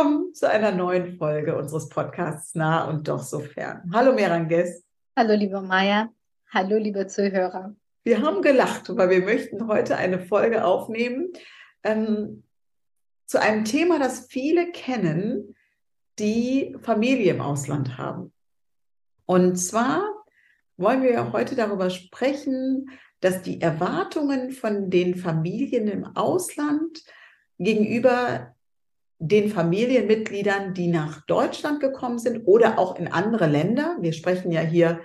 Willkommen 0.00 0.32
zu 0.32 0.48
einer 0.48 0.72
neuen 0.72 1.18
Folge 1.18 1.54
unseres 1.54 1.90
Podcasts 1.90 2.54
Nah 2.54 2.88
und 2.88 3.06
doch 3.06 3.22
so 3.22 3.38
fern. 3.38 3.82
Hallo 3.92 4.14
Meranges. 4.14 4.82
Hallo 5.14 5.34
liebe 5.34 5.60
Maya. 5.60 6.08
Hallo 6.50 6.78
liebe 6.78 7.06
Zuhörer. 7.06 7.74
Wir 8.04 8.22
haben 8.22 8.40
gelacht, 8.40 8.96
weil 8.96 9.10
wir 9.10 9.20
möchten 9.20 9.68
heute 9.68 9.98
eine 9.98 10.18
Folge 10.18 10.64
aufnehmen 10.64 11.28
ähm, 11.82 12.44
zu 13.26 13.42
einem 13.42 13.66
Thema, 13.66 13.98
das 13.98 14.28
viele 14.28 14.72
kennen, 14.72 15.54
die 16.18 16.78
Familie 16.80 17.34
im 17.34 17.42
Ausland 17.42 17.98
haben. 17.98 18.32
Und 19.26 19.56
zwar 19.56 20.02
wollen 20.78 21.02
wir 21.02 21.30
heute 21.32 21.56
darüber 21.56 21.90
sprechen, 21.90 22.88
dass 23.20 23.42
die 23.42 23.60
Erwartungen 23.60 24.52
von 24.52 24.88
den 24.88 25.14
Familien 25.14 25.88
im 25.88 26.06
Ausland 26.16 27.04
gegenüber 27.58 28.54
den 29.20 29.50
Familienmitgliedern, 29.50 30.72
die 30.72 30.88
nach 30.88 31.20
Deutschland 31.26 31.80
gekommen 31.80 32.18
sind 32.18 32.46
oder 32.46 32.78
auch 32.78 32.98
in 32.98 33.06
andere 33.06 33.46
Länder, 33.46 33.98
wir 34.00 34.14
sprechen 34.14 34.50
ja 34.50 34.62
hier 34.62 35.00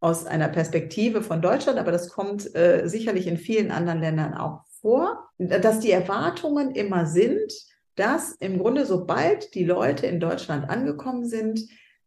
aus 0.00 0.26
einer 0.26 0.48
Perspektive 0.48 1.22
von 1.22 1.42
Deutschland, 1.42 1.78
aber 1.78 1.92
das 1.92 2.08
kommt 2.08 2.56
äh, 2.56 2.88
sicherlich 2.88 3.26
in 3.26 3.36
vielen 3.36 3.70
anderen 3.70 4.00
Ländern 4.00 4.34
auch 4.34 4.64
vor, 4.80 5.28
dass 5.38 5.80
die 5.80 5.92
Erwartungen 5.92 6.74
immer 6.74 7.06
sind, 7.06 7.52
dass 7.94 8.32
im 8.32 8.58
Grunde 8.58 8.86
sobald 8.86 9.54
die 9.54 9.64
Leute 9.64 10.06
in 10.06 10.18
Deutschland 10.18 10.68
angekommen 10.70 11.26
sind, 11.26 11.60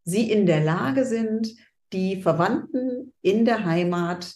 sie 0.03 0.29
in 0.31 0.47
der 0.47 0.61
Lage 0.61 1.05
sind, 1.05 1.55
die 1.93 2.21
Verwandten 2.21 3.13
in 3.21 3.45
der 3.45 3.65
Heimat 3.65 4.33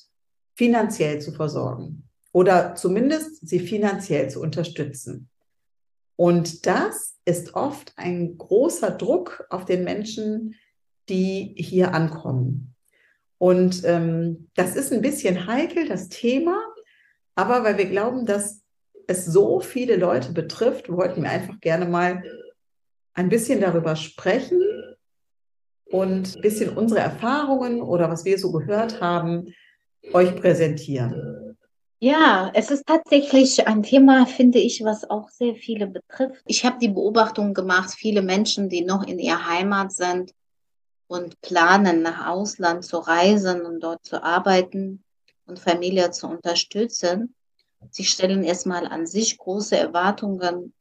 finanziell 0.55 1.19
zu 1.19 1.31
versorgen 1.31 2.07
oder 2.31 2.75
zumindest 2.75 3.47
sie 3.47 3.59
finanziell 3.59 4.29
zu 4.29 4.41
unterstützen. 4.41 5.29
Und 6.19 6.65
das 6.65 7.17
ist 7.23 7.53
oft 7.53 7.93
ein 7.95 8.37
großer 8.37 8.91
Druck 8.91 9.45
auf 9.49 9.63
den 9.63 9.85
Menschen, 9.85 10.55
die 11.07 11.55
hier 11.57 11.93
ankommen. 11.93 12.75
Und 13.37 13.85
ähm, 13.85 14.49
das 14.53 14.75
ist 14.75 14.91
ein 14.91 15.01
bisschen 15.01 15.47
heikel, 15.47 15.87
das 15.87 16.09
Thema, 16.09 16.61
aber 17.35 17.63
weil 17.63 17.77
wir 17.77 17.85
glauben, 17.85 18.25
dass 18.25 18.65
es 19.07 19.27
so 19.27 19.61
viele 19.61 19.95
Leute 19.95 20.33
betrifft, 20.33 20.91
wollten 20.91 21.23
wir 21.23 21.29
einfach 21.29 21.57
gerne 21.61 21.85
mal 21.85 22.21
ein 23.13 23.29
bisschen 23.29 23.61
darüber 23.61 23.95
sprechen 23.95 24.61
und 25.85 26.35
ein 26.35 26.41
bisschen 26.41 26.75
unsere 26.75 26.99
Erfahrungen 26.99 27.81
oder 27.81 28.09
was 28.09 28.25
wir 28.25 28.37
so 28.37 28.51
gehört 28.51 28.99
haben, 28.99 29.53
euch 30.11 30.35
präsentieren. 30.35 31.48
Ja, 32.01 32.49
es 32.53 32.71
ist 32.71 32.87
tatsächlich 32.87 33.67
ein 33.67 33.83
Thema, 33.83 34.25
finde 34.25 34.57
ich, 34.59 34.83
was 34.85 35.09
auch 35.09 35.27
sehr 35.27 35.55
viele 35.55 35.85
betrifft. 35.85 36.41
Ich 36.45 36.63
habe 36.63 36.79
die 36.79 36.87
Beobachtung 36.87 37.53
gemacht, 37.53 37.93
viele 37.93 38.21
Menschen, 38.21 38.69
die 38.69 38.85
noch 38.85 39.05
in 39.05 39.19
ihrer 39.19 39.45
Heimat 39.47 39.91
sind, 39.91 40.33
und 41.09 41.41
planen, 41.41 42.03
nach 42.03 42.27
Ausland 42.27 42.85
zu 42.85 42.99
reisen 42.99 43.65
und 43.65 43.81
dort 43.81 44.05
zu 44.05 44.23
arbeiten 44.23 45.03
und 45.47 45.59
Familie 45.59 46.11
zu 46.11 46.27
unterstützen. 46.27 47.33
Sie 47.89 48.05
stellen 48.05 48.43
erstmal 48.43 48.85
an 48.85 49.07
sich 49.07 49.37
große 49.37 49.75
Erwartungen 49.75 50.73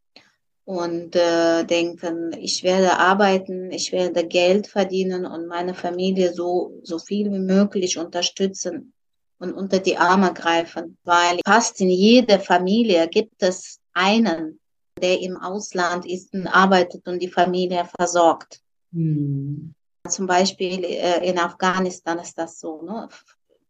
und 0.67 1.17
äh, 1.17 1.65
denken, 1.65 2.33
ich 2.39 2.63
werde 2.63 2.99
arbeiten, 2.99 3.73
ich 3.73 3.91
werde 3.91 4.27
Geld 4.27 4.67
verdienen 4.67 5.25
und 5.25 5.47
meine 5.47 5.75
Familie 5.75 6.35
so, 6.35 6.79
so 6.83 6.99
viel 6.99 7.33
wie 7.33 7.39
möglich 7.39 7.97
unterstützen 7.97 8.93
und 9.39 9.53
unter 9.55 9.79
die 9.79 9.97
Arme 9.97 10.33
greifen, 10.33 10.97
weil 11.05 11.39
fast 11.47 11.81
in 11.81 11.91
jeder 11.91 12.41
Familie 12.41 13.09
gibt 13.09 13.43
es 13.43 13.79
einen, 13.93 14.59
der 15.01 15.21
im 15.21 15.37
Ausland 15.37 16.07
ist 16.07 16.35
und 16.35 16.47
arbeitet 16.47 17.07
und 17.07 17.21
die 17.21 17.29
Familie 17.29 17.89
versorgt. 17.97 18.61
Hm. 18.93 19.75
Zum 20.09 20.27
Beispiel 20.27 20.85
äh, 20.85 21.29
in 21.29 21.39
Afghanistan 21.39 22.19
ist 22.19 22.39
das 22.39 22.59
so. 22.59 22.83
Ne? 22.83 23.09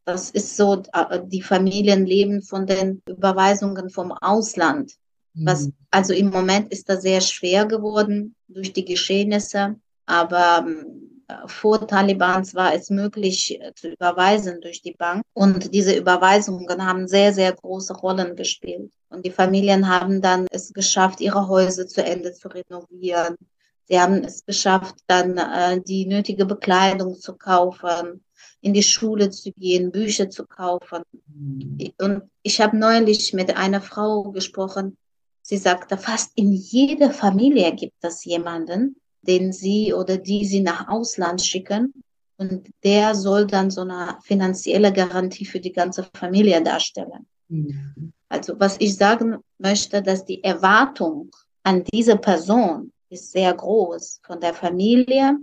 Das 0.05 0.31
ist 0.31 0.57
so, 0.57 0.83
äh, 0.93 1.21
die 1.25 1.43
Familien 1.43 2.07
leben 2.07 2.43
von 2.43 2.67
den 2.67 3.03
Überweisungen 3.07 3.91
vom 3.91 4.13
Ausland. 4.13 4.95
Was, 5.35 5.67
mhm. 5.67 5.75
also 5.91 6.13
im 6.15 6.31
Moment 6.31 6.73
ist 6.73 6.89
das 6.89 7.03
sehr 7.03 7.21
schwer 7.21 7.67
geworden 7.67 8.35
durch 8.49 8.73
die 8.73 8.85
Geschehnisse, 8.85 9.77
aber 10.07 10.67
ähm, 10.67 11.08
vor 11.47 11.87
Talibans 11.87 12.55
war 12.55 12.75
es 12.75 12.91
möglich 12.91 13.61
äh, 13.61 13.73
zu 13.75 13.89
überweisen 13.89 14.61
durch 14.61 14.83
die 14.83 14.93
Bank. 14.93 15.23
Und 15.35 15.75
diese 15.75 15.95
Überweisungen 15.95 16.87
haben 16.87 17.07
sehr, 17.07 17.33
sehr 17.33 17.53
große 17.53 17.95
Rollen 17.95 18.35
gespielt. 18.35 18.91
Und 19.11 19.25
die 19.25 19.31
Familien 19.31 19.89
haben 19.89 20.21
dann 20.21 20.47
es 20.51 20.73
geschafft, 20.73 21.21
ihre 21.21 21.49
Häuser 21.49 21.87
zu 21.87 22.03
Ende 22.03 22.33
zu 22.33 22.49
renovieren. 22.49 23.37
Sie 23.85 24.01
haben 24.01 24.25
es 24.25 24.45
geschafft, 24.45 24.97
dann 25.07 25.39
äh, 25.39 25.81
die 25.81 26.07
nötige 26.07 26.45
Bekleidung 26.45 27.19
zu 27.19 27.35
kaufen, 27.35 28.23
in 28.61 28.75
die 28.75 28.83
Schule 28.83 29.31
zu 29.31 29.53
gehen, 29.53 29.91
Bücher 29.93 30.29
zu 30.31 30.47
kaufen. 30.47 31.03
Mhm. 31.27 31.93
Und 32.01 32.23
ich 32.43 32.61
habe 32.61 32.77
neulich 32.77 33.33
mit 33.33 33.57
einer 33.57 33.81
Frau 33.81 34.25
gesprochen. 34.31 34.97
Sie 35.43 35.57
sagte, 35.57 35.97
fast 35.97 36.33
in 36.35 36.53
jeder 36.53 37.11
Familie 37.11 37.75
gibt 37.75 38.05
es 38.05 38.25
jemanden, 38.25 38.97
den 39.23 39.53
sie 39.53 39.93
oder 39.93 40.17
die 40.19 40.45
sie 40.45 40.61
nach 40.61 40.89
Ausland 40.89 41.43
schicken. 41.43 41.93
Und 42.37 42.71
der 42.85 43.15
soll 43.15 43.47
dann 43.47 43.71
so 43.71 43.81
eine 43.81 44.19
finanzielle 44.23 44.93
Garantie 44.93 45.45
für 45.45 45.61
die 45.61 45.73
ganze 45.73 46.09
Familie 46.15 46.63
darstellen. 46.63 47.27
Mhm. 47.49 48.13
Also 48.29 48.59
was 48.61 48.77
ich 48.79 48.97
sagen 48.97 49.39
möchte, 49.59 50.03
dass 50.03 50.25
die 50.25 50.45
Erwartung 50.45 51.31
an 51.63 51.85
diese 51.85 52.17
Person 52.17 52.93
ist 53.11 53.33
sehr 53.33 53.53
groß 53.55 54.21
von 54.23 54.41
der 54.41 54.55
Familie 54.55 55.37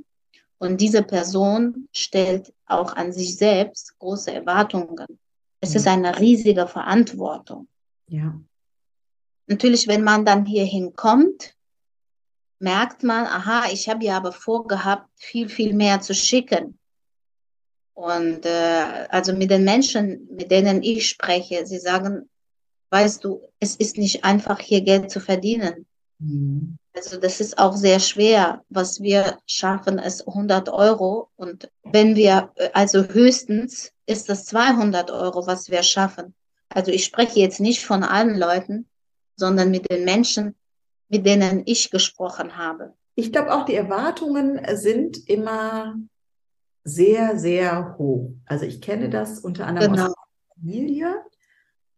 und 0.58 0.80
diese 0.80 1.03
Person 1.03 1.90
stellt 1.91 2.53
auch 2.66 2.96
an 2.96 3.12
sich 3.12 3.38
selbst 3.38 3.97
große 4.00 4.31
Erwartungen. 4.31 5.19
Es 5.59 5.74
ja. 5.74 5.80
ist 5.80 5.88
eine 5.88 6.19
riesige 6.19 6.68
Verantwortung. 6.68 7.68
Ja. 8.08 8.40
Natürlich, 9.47 9.88
wenn 9.88 10.03
man 10.03 10.25
dann 10.25 10.46
hier 10.46 10.66
hinkommt, 10.66 11.54
merkt 12.59 13.03
man, 13.03 13.25
aha, 13.25 13.66
ich 13.71 13.89
habe 13.89 14.05
ja 14.05 14.17
aber 14.17 14.31
vorgehabt, 14.31 15.09
viel, 15.16 15.49
viel 15.49 15.73
mehr 15.73 16.01
zu 16.01 16.13
schicken. 16.13 16.77
Und 17.93 18.45
äh, 18.45 19.07
also 19.09 19.33
mit 19.33 19.51
den 19.51 19.63
Menschen, 19.63 20.27
mit 20.31 20.51
denen 20.51 20.83
ich 20.83 21.07
spreche, 21.07 21.66
sie 21.66 21.79
sagen, 21.79 22.29
weißt 22.90 23.23
du, 23.23 23.41
es 23.59 23.75
ist 23.75 23.97
nicht 23.97 24.23
einfach, 24.23 24.59
hier 24.59 24.81
Geld 24.81 25.09
zu 25.09 25.19
verdienen. 25.19 25.85
Mhm. 26.19 26.78
Also 26.93 27.17
das 27.17 27.41
ist 27.41 27.57
auch 27.57 27.75
sehr 27.75 27.99
schwer. 27.99 28.63
Was 28.69 29.01
wir 29.01 29.37
schaffen, 29.47 29.99
ist 29.99 30.28
100 30.28 30.69
Euro. 30.69 31.29
Und 31.35 31.69
wenn 31.84 32.16
wir, 32.16 32.51
also 32.73 33.03
höchstens 33.03 33.91
ist 34.05 34.29
das 34.29 34.46
200 34.46 35.11
Euro, 35.11 35.46
was 35.47 35.69
wir 35.69 35.84
schaffen. 35.84 36.34
Also 36.69 36.91
ich 36.91 37.05
spreche 37.05 37.40
jetzt 37.40 37.59
nicht 37.59 37.85
von 37.85 38.03
allen 38.03 38.37
Leuten, 38.37 38.87
sondern 39.35 39.72
mit 39.72 39.90
den 39.90 40.05
Menschen, 40.05 40.55
mit 41.09 41.25
denen 41.25 41.63
ich 41.66 41.91
gesprochen 41.91 42.57
habe. 42.57 42.93
Ich 43.16 43.31
glaube 43.31 43.53
auch, 43.53 43.66
die 43.66 43.75
Erwartungen 43.75 44.59
sind 44.75 45.29
immer 45.29 45.96
sehr, 46.84 47.37
sehr 47.37 47.97
hoch. 47.97 48.31
Also 48.46 48.66
ich 48.66 48.81
kenne 48.81 49.09
das 49.09 49.40
unter 49.40 49.67
anderem 49.67 49.93
genau. 49.93 50.05
aus 50.07 50.13
der 50.13 50.55
Familie 50.55 51.16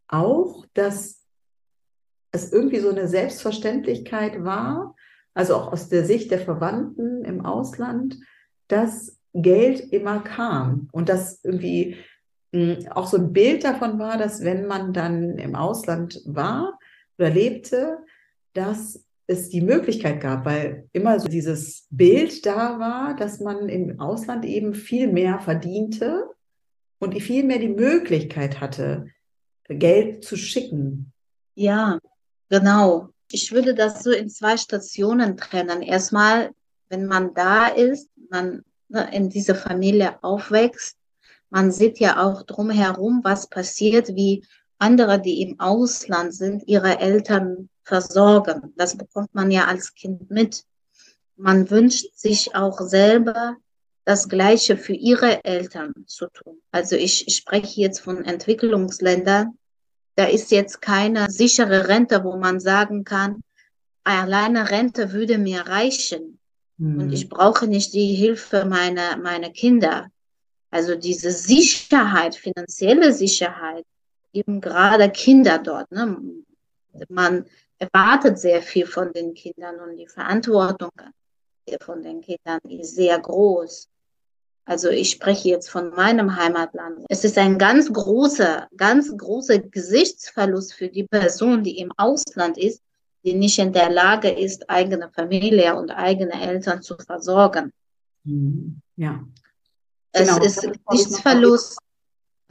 auch, 0.08 0.66
dass 0.74 1.26
es 2.32 2.52
irgendwie 2.52 2.80
so 2.80 2.90
eine 2.90 3.08
Selbstverständlichkeit 3.08 4.44
war, 4.44 4.96
also 5.34 5.56
auch 5.56 5.72
aus 5.72 5.90
der 5.90 6.06
Sicht 6.06 6.32
der 6.32 6.40
Verwandten 6.40 7.24
im 7.26 7.46
Ausland, 7.46 8.18
dass 8.68 9.20
Geld 9.34 9.92
immer 9.92 10.20
kam 10.22 10.90
und 10.92 11.10
dass 11.10 11.44
irgendwie 11.44 11.98
hm, 12.54 12.88
auch 12.92 13.08
so 13.08 13.18
ein 13.18 13.34
Bild 13.34 13.64
davon 13.64 14.00
war, 14.00 14.18
dass 14.18 14.44
wenn 14.44 14.66
man 14.66 14.94
dann 14.94 15.38
im 15.38 15.56
Ausland 15.56 16.22
war 16.26 16.80
oder 17.18 17.30
lebte, 17.30 18.00
dass 18.58 19.04
es 19.28 19.50
die 19.50 19.62
Möglichkeit 19.62 20.22
gab, 20.22 20.46
weil 20.46 20.90
immer 20.94 21.20
so 21.20 21.28
dieses 21.28 21.86
Bild 21.90 22.46
da 22.46 22.80
war, 22.80 23.16
dass 23.16 23.40
man 23.40 23.70
im 23.70 24.00
Ausland 24.00 24.46
eben 24.46 24.74
viel 24.74 25.12
mehr 25.12 25.40
verdiente 25.40 26.30
und 27.00 27.22
viel 27.22 27.44
mehr 27.44 27.60
die 27.60 27.70
Möglichkeit 27.70 28.62
hatte, 28.62 29.08
Geld 29.68 30.24
zu 30.24 30.38
schicken. 30.38 31.12
Ja, 31.56 32.00
genau. 32.50 33.10
Ich 33.30 33.52
würde 33.52 33.76
das 33.76 34.04
so 34.04 34.12
in 34.12 34.30
zwei 34.30 34.56
Stationen 34.56 35.36
trennen. 35.36 35.82
Erstmal, 35.82 36.52
wenn 36.88 37.06
man 37.06 37.34
da 37.34 37.68
ist, 37.68 38.10
man 38.30 38.64
ne, 38.88 39.10
in 39.14 39.30
dieser 39.30 39.56
Familie 39.56 40.24
aufwächst, 40.24 40.98
man 41.50 41.72
sieht 41.72 42.00
ja 42.00 42.26
auch 42.26 42.44
drumherum, 42.44 43.22
was 43.24 43.50
passiert, 43.50 44.16
wie 44.16 44.44
andere, 44.80 45.20
die 45.20 45.42
im 45.42 45.60
Ausland 45.60 46.34
sind, 46.34 46.68
ihre 46.68 47.00
Eltern 47.00 47.70
versorgen. 47.84 48.74
Das 48.76 48.98
bekommt 48.98 49.34
man 49.34 49.52
ja 49.52 49.66
als 49.66 49.96
Kind 49.96 50.30
mit. 50.30 50.64
Man 51.36 51.70
wünscht 51.70 52.16
sich 52.16 52.56
auch 52.56 52.80
selber 52.82 53.58
das 54.06 54.30
Gleiche 54.30 54.78
für 54.78 54.94
ihre 54.94 55.44
Eltern 55.44 55.94
zu 56.06 56.28
tun. 56.28 56.62
Also 56.72 56.96
ich, 56.96 57.26
spreche 57.36 57.82
jetzt 57.82 58.00
von 58.00 58.24
Entwicklungsländern. 58.24 59.58
Da 60.16 60.26
ist 60.26 60.52
jetzt 60.52 60.82
keine 60.82 61.30
sichere 61.30 61.88
Rente, 61.88 62.24
wo 62.24 62.38
man 62.38 62.60
sagen 62.60 63.04
kann, 63.04 63.42
alleine 64.04 64.72
Rente 64.72 65.12
würde 65.12 65.38
mir 65.38 65.62
reichen. 65.68 66.40
Mhm. 66.78 67.02
Und 67.02 67.14
ich 67.14 67.30
brauche 67.30 67.68
nicht 67.68 67.94
die 67.94 68.16
Hilfe 68.16 68.66
meiner, 68.66 69.18
meiner 69.18 69.50
Kinder. 69.50 70.08
Also 70.70 70.96
diese 70.96 71.32
Sicherheit, 71.32 72.36
finanzielle 72.36 73.14
Sicherheit, 73.14 73.86
eben 74.34 74.62
gerade 74.62 75.10
Kinder 75.10 75.60
dort. 75.60 75.92
Ne? 75.92 76.18
Man 77.10 77.46
erwartet 77.80 78.40
sehr 78.40 78.62
viel 78.62 78.86
von 78.86 79.14
den 79.14 79.34
Kindern 79.34 79.80
und 79.80 79.98
die 79.98 80.08
Verantwortung 80.08 80.92
von 81.82 82.02
den 82.02 82.22
Kindern 82.22 82.60
ist 82.70 82.96
sehr 82.96 83.20
groß. 83.20 83.90
Also 84.66 84.90
ich 84.90 85.12
spreche 85.12 85.50
jetzt 85.50 85.70
von 85.70 85.92
meinem 85.92 86.36
Heimatland. 86.36 87.06
Es 87.08 87.24
ist 87.24 87.38
ein 87.38 87.58
ganz 87.58 87.92
großer, 87.92 88.68
ganz 88.76 89.16
großer 89.16 89.60
Gesichtsverlust 89.60 90.74
für 90.74 90.90
die 90.90 91.06
Person, 91.06 91.64
die 91.64 91.80
im 91.80 91.92
Ausland 91.96 92.58
ist, 92.58 92.82
die 93.24 93.34
nicht 93.34 93.60
in 93.60 93.72
der 93.72 93.90
Lage 93.90 94.30
ist, 94.30 94.70
eigene 94.70 95.10
Familie 95.10 95.76
und 95.76 95.92
eigene 95.92 96.34
Eltern 96.42 96.82
zu 96.82 96.98
versorgen. 96.98 97.72
Mhm. 98.26 98.82
Ja. 98.98 99.24
Es 100.12 100.28
genau. 100.28 100.44
ist 100.44 100.68
Gesichtsverlust, 100.86 101.78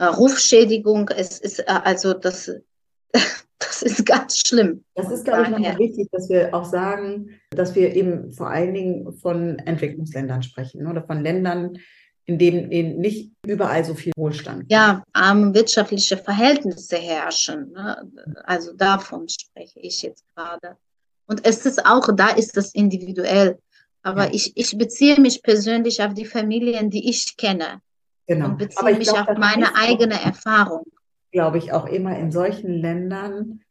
Rufschädigung, 0.05 1.09
es 1.09 1.39
ist 1.39 1.59
äh, 1.59 1.63
also 1.67 2.13
das, 2.13 2.51
das 3.59 3.81
ist 3.81 4.05
ganz 4.05 4.37
schlimm. 4.37 4.83
Das 4.95 5.11
ist, 5.11 5.25
glaube 5.25 5.43
ich, 5.43 5.49
nochmal 5.49 5.77
wichtig, 5.77 6.07
dass 6.11 6.29
wir 6.29 6.53
auch 6.53 6.65
sagen, 6.65 7.29
dass 7.51 7.75
wir 7.75 7.95
eben 7.95 8.31
vor 8.31 8.49
allen 8.49 8.73
Dingen 8.73 9.13
von 9.13 9.59
Entwicklungsländern 9.59 10.43
sprechen 10.43 10.87
oder 10.87 11.03
von 11.03 11.21
Ländern, 11.23 11.77
in 12.25 12.37
denen 12.37 12.99
nicht 12.99 13.31
überall 13.45 13.85
so 13.85 13.95
viel 13.95 14.11
Wohlstand. 14.17 14.65
Ja, 14.69 15.03
arme 15.13 15.53
wirtschaftliche 15.53 16.17
Verhältnisse 16.17 16.97
herrschen. 16.97 17.71
Ne? 17.71 18.11
Also 18.43 18.73
davon 18.73 19.27
spreche 19.29 19.79
ich 19.79 20.01
jetzt 20.01 20.25
gerade. 20.35 20.75
Und 21.25 21.45
es 21.45 21.65
ist 21.65 21.85
auch, 21.85 22.09
da 22.15 22.29
ist 22.29 22.57
es 22.57 22.73
individuell. 22.73 23.59
Aber 24.03 24.25
ja. 24.25 24.33
ich, 24.33 24.55
ich 24.55 24.77
beziehe 24.77 25.19
mich 25.19 25.41
persönlich 25.41 26.01
auf 26.01 26.13
die 26.13 26.25
Familien, 26.25 26.89
die 26.89 27.09
ich 27.09 27.35
kenne. 27.37 27.81
Genau. 28.27 28.47
Und 28.47 28.57
beziehe 28.57 28.97
mich 28.97 29.07
glaub, 29.07 29.27
auf 29.27 29.37
meine 29.37 29.75
eigene 29.75 30.15
auch, 30.15 30.25
Erfahrung. 30.25 30.85
Glaube 31.31 31.57
ich 31.57 31.71
auch 31.71 31.87
immer 31.87 32.17
in 32.17 32.31
solchen 32.31 32.69
Ländern 32.69 33.61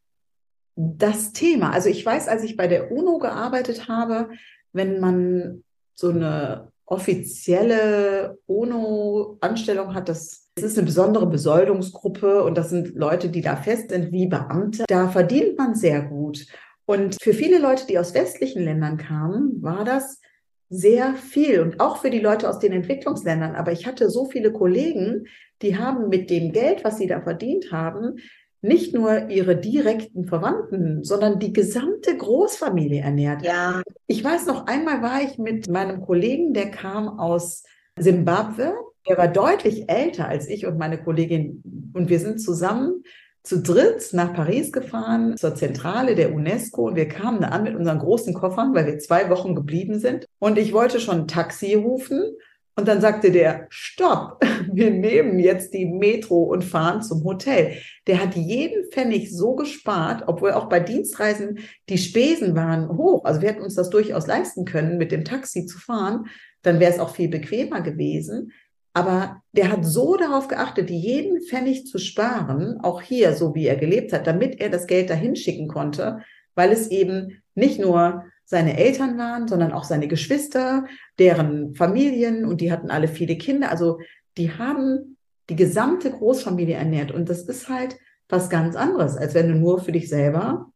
das 0.76 1.32
Thema. 1.32 1.70
Also 1.70 1.88
ich 1.88 2.04
weiß, 2.04 2.28
als 2.28 2.42
ich 2.42 2.56
bei 2.56 2.66
der 2.66 2.90
UNO 2.90 3.18
gearbeitet 3.18 3.88
habe, 3.88 4.30
wenn 4.72 5.00
man 5.00 5.62
so 5.94 6.10
eine 6.10 6.72
offizielle 6.84 8.38
UNO-Anstellung 8.46 9.94
hat, 9.94 10.08
das, 10.08 10.50
das 10.54 10.64
ist 10.64 10.78
eine 10.78 10.86
besondere 10.86 11.26
Besoldungsgruppe 11.26 12.44
und 12.44 12.56
das 12.56 12.70
sind 12.70 12.94
Leute, 12.94 13.28
die 13.28 13.40
da 13.40 13.56
fest 13.56 13.90
sind 13.90 14.12
wie 14.12 14.26
Beamte. 14.26 14.84
Da 14.86 15.08
verdient 15.08 15.58
man 15.58 15.74
sehr 15.74 16.02
gut. 16.02 16.46
Und 16.84 17.20
für 17.20 17.34
viele 17.34 17.58
Leute, 17.58 17.86
die 17.86 17.98
aus 17.98 18.14
westlichen 18.14 18.62
Ländern 18.62 18.96
kamen, 18.96 19.60
war 19.62 19.84
das 19.84 20.20
sehr 20.68 21.14
viel 21.14 21.60
und 21.60 21.80
auch 21.80 21.98
für 21.98 22.10
die 22.10 22.18
Leute 22.20 22.48
aus 22.48 22.58
den 22.58 22.72
Entwicklungsländern. 22.72 23.54
Aber 23.54 23.72
ich 23.72 23.86
hatte 23.86 24.10
so 24.10 24.26
viele 24.26 24.52
Kollegen, 24.52 25.26
die 25.62 25.78
haben 25.78 26.08
mit 26.08 26.30
dem 26.30 26.52
Geld, 26.52 26.84
was 26.84 26.98
sie 26.98 27.06
da 27.06 27.20
verdient 27.20 27.72
haben, 27.72 28.16
nicht 28.62 28.94
nur 28.94 29.28
ihre 29.28 29.56
direkten 29.56 30.26
Verwandten, 30.26 31.04
sondern 31.04 31.38
die 31.38 31.52
gesamte 31.52 32.16
Großfamilie 32.16 33.00
ernährt. 33.00 33.44
Ja. 33.44 33.82
Ich 34.06 34.24
weiß 34.24 34.46
noch, 34.46 34.66
einmal 34.66 35.02
war 35.02 35.22
ich 35.22 35.38
mit 35.38 35.68
meinem 35.70 36.00
Kollegen, 36.00 36.52
der 36.52 36.70
kam 36.70 37.18
aus 37.20 37.64
Simbabwe. 37.98 38.74
Der 39.08 39.18
war 39.18 39.28
deutlich 39.28 39.88
älter 39.88 40.26
als 40.26 40.48
ich 40.48 40.66
und 40.66 40.78
meine 40.78 40.98
Kollegin. 40.98 41.62
Und 41.94 42.08
wir 42.08 42.18
sind 42.18 42.40
zusammen 42.40 43.04
zu 43.46 43.62
dritt 43.62 44.08
nach 44.12 44.34
Paris 44.34 44.72
gefahren, 44.72 45.36
zur 45.36 45.54
Zentrale 45.54 46.16
der 46.16 46.34
UNESCO. 46.34 46.88
Und 46.88 46.96
wir 46.96 47.06
kamen 47.06 47.40
da 47.40 47.48
an 47.48 47.62
mit 47.62 47.76
unseren 47.76 48.00
großen 48.00 48.34
Koffern, 48.34 48.74
weil 48.74 48.86
wir 48.86 48.98
zwei 48.98 49.30
Wochen 49.30 49.54
geblieben 49.54 50.00
sind. 50.00 50.26
Und 50.40 50.58
ich 50.58 50.72
wollte 50.72 50.98
schon 50.98 51.20
ein 51.20 51.28
Taxi 51.28 51.74
rufen. 51.74 52.24
Und 52.74 52.88
dann 52.88 53.00
sagte 53.00 53.30
der, 53.30 53.68
stopp, 53.70 54.44
wir 54.72 54.90
nehmen 54.90 55.38
jetzt 55.38 55.72
die 55.74 55.86
Metro 55.86 56.42
und 56.42 56.64
fahren 56.64 57.02
zum 57.02 57.22
Hotel. 57.22 57.76
Der 58.08 58.20
hat 58.20 58.34
jeden 58.34 58.90
Pfennig 58.90 59.30
so 59.32 59.54
gespart, 59.54 60.24
obwohl 60.26 60.50
auch 60.50 60.68
bei 60.68 60.80
Dienstreisen 60.80 61.60
die 61.88 61.98
Spesen 61.98 62.56
waren 62.56 62.88
hoch. 62.98 63.24
Also 63.24 63.42
wir 63.42 63.48
hätten 63.48 63.62
uns 63.62 63.76
das 63.76 63.90
durchaus 63.90 64.26
leisten 64.26 64.64
können, 64.64 64.98
mit 64.98 65.12
dem 65.12 65.24
Taxi 65.24 65.66
zu 65.66 65.78
fahren. 65.78 66.26
Dann 66.62 66.80
wäre 66.80 66.92
es 66.92 66.98
auch 66.98 67.14
viel 67.14 67.28
bequemer 67.28 67.80
gewesen. 67.80 68.50
Aber 68.96 69.42
der 69.52 69.70
hat 69.70 69.84
so 69.84 70.16
darauf 70.16 70.48
geachtet, 70.48 70.88
jeden 70.88 71.42
Pfennig 71.42 71.86
zu 71.86 71.98
sparen, 71.98 72.80
auch 72.80 73.02
hier, 73.02 73.34
so 73.34 73.54
wie 73.54 73.66
er 73.66 73.76
gelebt 73.76 74.14
hat, 74.14 74.26
damit 74.26 74.58
er 74.58 74.70
das 74.70 74.86
Geld 74.86 75.10
dahin 75.10 75.36
schicken 75.36 75.68
konnte, 75.68 76.20
weil 76.54 76.72
es 76.72 76.90
eben 76.90 77.42
nicht 77.54 77.78
nur 77.78 78.24
seine 78.46 78.78
Eltern 78.78 79.18
waren, 79.18 79.48
sondern 79.48 79.72
auch 79.72 79.84
seine 79.84 80.08
Geschwister, 80.08 80.86
deren 81.18 81.74
Familien 81.74 82.46
und 82.46 82.62
die 82.62 82.72
hatten 82.72 82.90
alle 82.90 83.06
viele 83.06 83.36
Kinder. 83.36 83.70
Also 83.70 83.98
die 84.38 84.52
haben 84.52 85.18
die 85.50 85.56
gesamte 85.56 86.10
Großfamilie 86.10 86.76
ernährt 86.76 87.12
und 87.12 87.28
das 87.28 87.42
ist 87.42 87.68
halt 87.68 87.98
was 88.30 88.48
ganz 88.48 88.76
anderes, 88.76 89.18
als 89.18 89.34
wenn 89.34 89.48
du 89.48 89.56
nur 89.56 89.78
für 89.78 89.92
dich 89.92 90.08
selber 90.08 90.72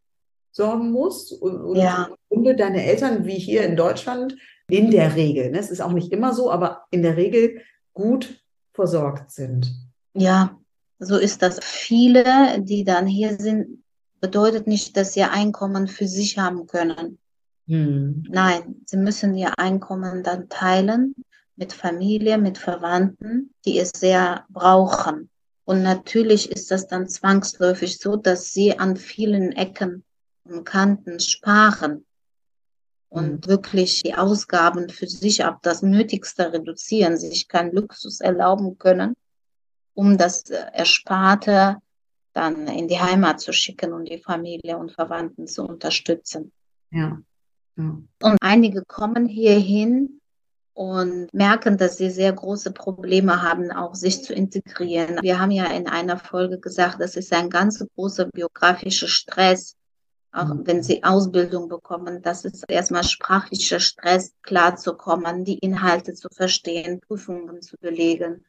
sorgen 0.50 0.92
musst 0.92 1.32
und, 1.40 1.74
ja. 1.76 2.10
und 2.28 2.44
deine 2.44 2.84
Eltern 2.84 3.24
wie 3.24 3.38
hier 3.38 3.62
in 3.62 3.76
Deutschland 3.76 4.36
in 4.68 4.90
der 4.90 5.16
Regel. 5.16 5.52
Ne? 5.52 5.58
Es 5.58 5.70
ist 5.70 5.80
auch 5.80 5.92
nicht 5.92 6.12
immer 6.12 6.34
so, 6.34 6.50
aber 6.50 6.82
in 6.90 7.00
der 7.00 7.16
Regel 7.16 7.62
gut 7.94 8.42
versorgt 8.72 9.30
sind. 9.30 9.72
Ja, 10.14 10.58
so 10.98 11.16
ist 11.16 11.42
das. 11.42 11.58
Viele, 11.62 12.60
die 12.62 12.84
dann 12.84 13.06
hier 13.06 13.38
sind, 13.38 13.82
bedeutet 14.20 14.66
nicht, 14.66 14.96
dass 14.96 15.14
sie 15.14 15.22
Einkommen 15.22 15.88
für 15.88 16.06
sich 16.06 16.38
haben 16.38 16.66
können. 16.66 17.18
Hm. 17.66 18.24
Nein, 18.28 18.82
sie 18.84 18.96
müssen 18.96 19.34
ihr 19.34 19.58
Einkommen 19.58 20.22
dann 20.22 20.48
teilen 20.48 21.14
mit 21.56 21.72
Familie, 21.72 22.38
mit 22.38 22.58
Verwandten, 22.58 23.54
die 23.64 23.78
es 23.78 23.90
sehr 23.96 24.44
brauchen. 24.48 25.30
Und 25.64 25.82
natürlich 25.82 26.50
ist 26.50 26.70
das 26.70 26.88
dann 26.88 27.08
zwangsläufig 27.08 27.98
so, 27.98 28.16
dass 28.16 28.52
sie 28.52 28.78
an 28.78 28.96
vielen 28.96 29.52
Ecken 29.52 30.04
und 30.44 30.64
Kanten 30.64 31.20
sparen 31.20 32.04
und 33.10 33.44
hm. 33.44 33.46
wirklich 33.46 34.02
die 34.02 34.14
Ausgaben 34.14 34.88
für 34.88 35.06
sich 35.06 35.44
ab 35.44 35.58
das 35.62 35.82
Nötigste 35.82 36.52
reduzieren, 36.52 37.18
sich 37.18 37.48
keinen 37.48 37.72
Luxus 37.72 38.20
erlauben 38.20 38.78
können, 38.78 39.14
um 39.94 40.16
das 40.16 40.44
Ersparte 40.48 41.76
dann 42.32 42.68
in 42.68 42.88
die 42.88 43.00
Heimat 43.00 43.40
zu 43.40 43.52
schicken 43.52 43.92
und 43.92 44.08
die 44.08 44.22
Familie 44.22 44.78
und 44.78 44.92
Verwandten 44.92 45.48
zu 45.48 45.64
unterstützen. 45.64 46.52
Ja. 46.90 47.20
Und 47.76 48.38
einige 48.40 48.84
kommen 48.84 49.26
hierhin 49.26 50.20
und 50.74 51.32
merken, 51.34 51.76
dass 51.76 51.96
sie 51.96 52.10
sehr 52.10 52.32
große 52.32 52.72
Probleme 52.72 53.42
haben, 53.42 53.72
auch 53.72 53.94
sich 53.94 54.22
zu 54.22 54.32
integrieren. 54.32 55.18
Wir 55.22 55.40
haben 55.40 55.50
ja 55.50 55.66
in 55.66 55.88
einer 55.88 56.18
Folge 56.18 56.58
gesagt, 56.58 57.00
das 57.00 57.16
ist 57.16 57.32
ein 57.32 57.50
ganz 57.50 57.84
großer 57.96 58.26
biografischer 58.26 59.08
Stress, 59.08 59.76
auch 60.32 60.46
mhm. 60.46 60.66
wenn 60.66 60.82
sie 60.82 61.02
Ausbildung 61.02 61.68
bekommen. 61.68 62.22
Das 62.22 62.44
ist 62.44 62.64
erstmal 62.68 63.04
sprachlicher 63.04 63.80
Stress, 63.80 64.34
klarzukommen, 64.42 65.44
die 65.44 65.58
Inhalte 65.58 66.14
zu 66.14 66.28
verstehen, 66.32 67.00
Prüfungen 67.00 67.62
zu 67.62 67.76
belegen. 67.80 68.44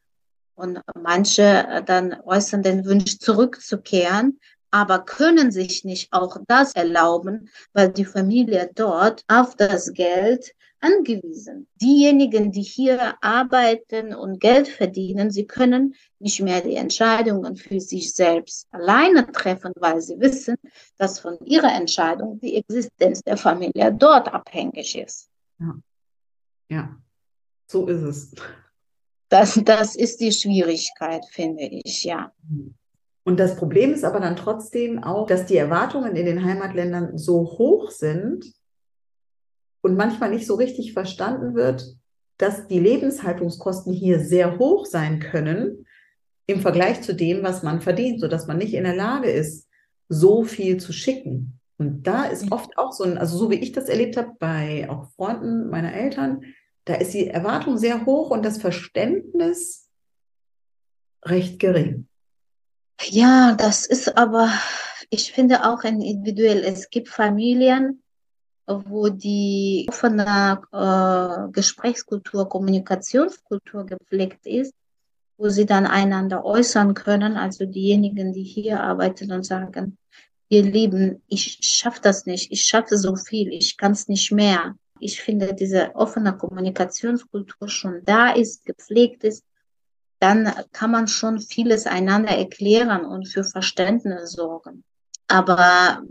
Und 0.55 0.81
manche 1.01 1.83
dann 1.85 2.17
äußern 2.23 2.61
den 2.61 2.85
Wunsch, 2.85 3.17
zurückzukehren, 3.17 4.39
aber 4.71 4.99
können 4.99 5.51
sich 5.51 5.83
nicht 5.83 6.11
auch 6.11 6.37
das 6.47 6.73
erlauben, 6.73 7.49
weil 7.73 7.89
die 7.89 8.05
Familie 8.05 8.71
dort 8.73 9.23
auf 9.27 9.55
das 9.55 9.93
Geld 9.93 10.53
angewiesen. 10.81 11.67
Diejenigen, 11.75 12.51
die 12.51 12.63
hier 12.63 13.15
arbeiten 13.21 14.13
und 14.13 14.39
Geld 14.39 14.67
verdienen, 14.67 15.31
sie 15.31 15.45
können 15.45 15.95
nicht 16.19 16.41
mehr 16.41 16.61
die 16.61 16.75
Entscheidungen 16.75 17.55
für 17.55 17.79
sich 17.79 18.13
selbst 18.13 18.67
alleine 18.71 19.31
treffen, 19.31 19.73
weil 19.75 20.01
sie 20.01 20.19
wissen, 20.19 20.55
dass 20.97 21.19
von 21.19 21.37
ihrer 21.45 21.73
Entscheidung 21.73 22.39
die 22.39 22.55
Existenz 22.55 23.21
der 23.21 23.37
Familie 23.37 23.93
dort 23.93 24.33
abhängig 24.33 24.97
ist. 24.97 25.29
Ja, 25.59 25.75
ja. 26.69 26.97
so 27.67 27.87
ist 27.87 28.01
es. 28.01 28.31
Das, 29.29 29.59
das 29.63 29.95
ist 29.95 30.19
die 30.19 30.31
Schwierigkeit, 30.31 31.25
finde 31.29 31.63
ich, 31.63 32.03
ja. 32.03 32.33
Und 33.23 33.39
das 33.39 33.55
Problem 33.55 33.93
ist 33.93 34.03
aber 34.03 34.19
dann 34.19 34.35
trotzdem 34.35 35.03
auch, 35.03 35.27
dass 35.27 35.45
die 35.45 35.57
Erwartungen 35.57 36.15
in 36.15 36.25
den 36.25 36.43
Heimatländern 36.43 37.17
so 37.17 37.43
hoch 37.57 37.91
sind, 37.91 38.53
und 39.81 39.97
manchmal 39.97 40.29
nicht 40.29 40.47
so 40.47 40.55
richtig 40.55 40.93
verstanden 40.93 41.55
wird, 41.55 41.97
dass 42.37 42.67
die 42.67 42.79
Lebenshaltungskosten 42.79 43.93
hier 43.93 44.19
sehr 44.19 44.57
hoch 44.57 44.85
sein 44.85 45.19
können 45.19 45.85
im 46.47 46.61
Vergleich 46.61 47.01
zu 47.01 47.13
dem, 47.13 47.43
was 47.43 47.63
man 47.63 47.81
verdient, 47.81 48.19
sodass 48.19 48.47
man 48.47 48.57
nicht 48.57 48.73
in 48.73 48.83
der 48.83 48.95
Lage 48.95 49.29
ist, 49.29 49.67
so 50.09 50.43
viel 50.43 50.77
zu 50.77 50.91
schicken. 50.91 51.59
Und 51.77 52.03
da 52.03 52.25
ist 52.25 52.51
oft 52.51 52.77
auch 52.77 52.91
so 52.91 53.03
ein, 53.03 53.17
also 53.17 53.37
so 53.37 53.49
wie 53.49 53.55
ich 53.55 53.71
das 53.71 53.89
erlebt 53.89 54.17
habe 54.17 54.33
bei 54.39 54.89
auch 54.89 55.11
Freunden 55.11 55.69
meiner 55.69 55.93
Eltern, 55.93 56.43
da 56.85 56.95
ist 56.95 57.13
die 57.13 57.27
Erwartung 57.27 57.77
sehr 57.77 58.05
hoch 58.05 58.31
und 58.31 58.43
das 58.43 58.57
Verständnis 58.57 59.89
recht 61.23 61.59
gering. 61.59 62.07
Ja, 63.09 63.55
das 63.55 63.85
ist 63.85 64.17
aber, 64.17 64.51
ich 65.09 65.31
finde 65.31 65.65
auch 65.65 65.83
individuell. 65.83 66.63
Es 66.63 66.89
gibt 66.89 67.09
Familien, 67.09 68.01
wo 68.67 69.09
die 69.09 69.87
offene 69.89 70.61
äh, 70.71 71.51
Gesprächskultur, 71.51 72.47
Kommunikationskultur 72.47 73.85
gepflegt 73.85 74.45
ist, 74.45 74.73
wo 75.37 75.49
sie 75.49 75.65
dann 75.65 75.87
einander 75.87 76.45
äußern 76.45 76.93
können, 76.93 77.37
also 77.37 77.65
diejenigen, 77.65 78.33
die 78.33 78.43
hier 78.43 78.81
arbeiten 78.81 79.31
und 79.31 79.43
sagen, 79.45 79.97
ihr 80.49 80.63
Lieben, 80.63 81.21
ich 81.27 81.57
schaffe 81.61 81.99
das 82.01 82.25
nicht, 82.25 82.51
ich 82.51 82.63
schaffe 82.65 82.97
so 82.97 83.15
viel, 83.15 83.51
ich 83.51 83.77
kann 83.77 83.93
es 83.93 84.07
nicht 84.07 84.31
mehr. 84.31 84.75
Ich 84.99 85.21
finde, 85.21 85.55
diese 85.55 85.95
offene 85.95 86.37
Kommunikationskultur 86.37 87.67
schon 87.67 88.03
da 88.05 88.31
ist, 88.31 88.65
gepflegt 88.65 89.23
ist, 89.23 89.43
dann 90.21 90.53
kann 90.71 90.91
man 90.91 91.07
schon 91.07 91.39
vieles 91.39 91.87
einander 91.87 92.29
erklären 92.29 93.05
und 93.05 93.27
für 93.27 93.43
Verständnis 93.43 94.33
sorgen. 94.33 94.83
Aber 95.27 96.03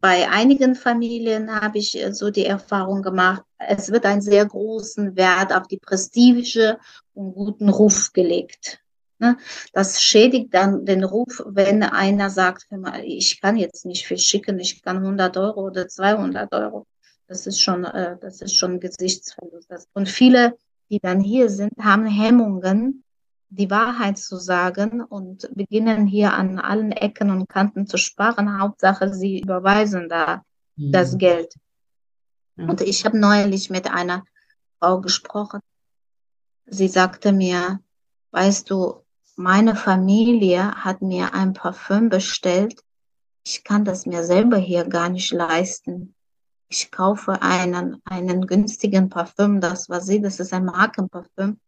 bei 0.00 0.28
einigen 0.28 0.74
Familien 0.74 1.50
habe 1.50 1.78
ich 1.78 1.96
äh, 1.96 2.12
so 2.12 2.30
die 2.30 2.44
Erfahrung 2.44 3.00
gemacht, 3.00 3.42
es 3.56 3.90
wird 3.90 4.04
einen 4.04 4.20
sehr 4.20 4.44
großen 4.44 5.16
Wert 5.16 5.54
auf 5.54 5.66
die 5.66 5.78
Prestige 5.78 6.78
und 7.14 7.32
guten 7.32 7.70
Ruf 7.70 8.12
gelegt. 8.12 8.80
Ne? 9.18 9.38
Das 9.72 10.02
schädigt 10.02 10.52
dann 10.52 10.84
den 10.84 11.02
Ruf, 11.02 11.42
wenn 11.46 11.82
einer 11.82 12.28
sagt, 12.28 12.66
ich 13.02 13.40
kann 13.40 13.56
jetzt 13.56 13.86
nicht 13.86 14.06
viel 14.06 14.18
schicken, 14.18 14.60
ich 14.60 14.82
kann 14.82 14.98
100 14.98 15.38
Euro 15.38 15.68
oder 15.68 15.88
200 15.88 16.52
Euro. 16.52 16.86
Das 17.28 17.46
ist 17.46 17.62
schon, 17.62 17.84
äh, 17.84 18.18
das 18.20 18.42
ist 18.42 18.56
schon 18.56 18.80
Gesichtsverlust. 18.80 19.88
Und 19.94 20.10
viele, 20.10 20.58
die 20.90 20.98
dann 21.00 21.20
hier 21.20 21.48
sind, 21.48 21.72
haben 21.78 22.04
Hemmungen, 22.04 23.03
die 23.56 23.70
Wahrheit 23.70 24.18
zu 24.18 24.36
sagen 24.36 25.00
und 25.00 25.48
beginnen 25.54 26.06
hier 26.06 26.32
an 26.32 26.58
allen 26.58 26.92
Ecken 26.92 27.30
und 27.30 27.48
Kanten 27.48 27.86
zu 27.86 27.96
sparen. 27.98 28.60
Hauptsache, 28.60 29.14
sie 29.14 29.40
überweisen 29.40 30.08
da 30.08 30.42
mhm. 30.76 30.92
das 30.92 31.16
Geld. 31.18 31.54
Ja. 32.56 32.66
Und 32.66 32.80
ich 32.80 33.04
habe 33.04 33.18
neulich 33.18 33.70
mit 33.70 33.90
einer 33.90 34.24
Frau 34.78 35.00
gesprochen. 35.00 35.60
Sie 36.66 36.88
sagte 36.88 37.32
mir, 37.32 37.80
weißt 38.32 38.70
du, 38.70 39.04
meine 39.36 39.76
Familie 39.76 40.74
hat 40.74 41.02
mir 41.02 41.34
ein 41.34 41.52
Parfüm 41.52 42.08
bestellt. 42.08 42.80
Ich 43.44 43.62
kann 43.62 43.84
das 43.84 44.06
mir 44.06 44.24
selber 44.24 44.56
hier 44.56 44.84
gar 44.84 45.08
nicht 45.08 45.32
leisten. 45.32 46.14
Ich 46.68 46.90
kaufe 46.90 47.42
einen, 47.42 48.00
einen 48.04 48.46
günstigen 48.46 49.10
Parfüm, 49.10 49.60
das 49.60 49.88
war 49.88 50.00
sie, 50.00 50.20
das 50.20 50.40
ist 50.40 50.52
ein 50.52 50.64
Markenparfüm 50.64 51.60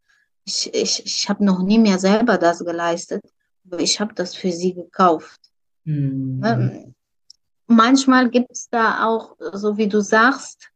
ich, 0.47 0.73
ich, 0.73 1.03
ich 1.05 1.29
habe 1.29 1.45
noch 1.45 1.63
nie 1.63 1.79
mehr 1.79 1.99
selber 1.99 2.39
das 2.39 2.61
geleistet, 2.61 3.23
aber 3.67 3.81
ich 3.81 4.01
habe 4.01 4.15
das 4.15 4.35
für 4.35 4.53
sie 4.53 4.75
gekauft. 4.75 5.41
Mhm. 5.85 6.95
Manchmal 7.67 8.31
gibt 8.31 8.53
es 8.53 8.69
da 8.71 9.05
auch, 9.05 9.37
so 9.53 9.77
wie 9.77 9.89
du 9.89 10.01
sagst, 10.01 10.71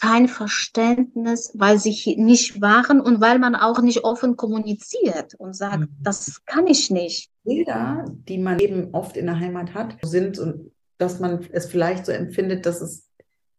kein 0.00 0.26
Verständnis, 0.26 1.52
weil 1.54 1.78
sie 1.78 2.16
nicht 2.16 2.60
waren 2.60 3.00
und 3.00 3.20
weil 3.20 3.38
man 3.38 3.54
auch 3.54 3.80
nicht 3.80 4.02
offen 4.02 4.36
kommuniziert 4.36 5.34
und 5.38 5.54
sagt, 5.54 5.78
mhm. 5.78 5.96
das 6.00 6.44
kann 6.44 6.66
ich 6.66 6.90
nicht. 6.90 7.30
Bilder, 7.44 8.04
die 8.28 8.38
man 8.38 8.58
eben 8.58 8.92
oft 8.92 9.16
in 9.16 9.26
der 9.26 9.38
Heimat 9.38 9.74
hat, 9.74 9.98
sind 10.02 10.40
und 10.40 10.72
dass 10.98 11.20
man 11.20 11.46
es 11.52 11.66
vielleicht 11.66 12.06
so 12.06 12.12
empfindet, 12.12 12.66
dass 12.66 12.80
es 12.80 13.08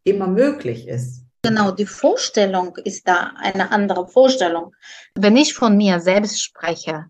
immer 0.03 0.27
möglich 0.27 0.87
ist. 0.89 1.23
Genau, 1.45 1.71
die 1.71 1.85
Vorstellung 1.85 2.77
ist 2.77 3.05
da 3.05 3.33
eine 3.35 3.69
andere 3.69 4.07
Vorstellung. 4.07 4.73
Wenn 5.15 5.35
ich 5.35 5.53
von 5.53 5.75
mir 5.75 5.99
selbst 5.99 6.41
spreche, 6.41 7.07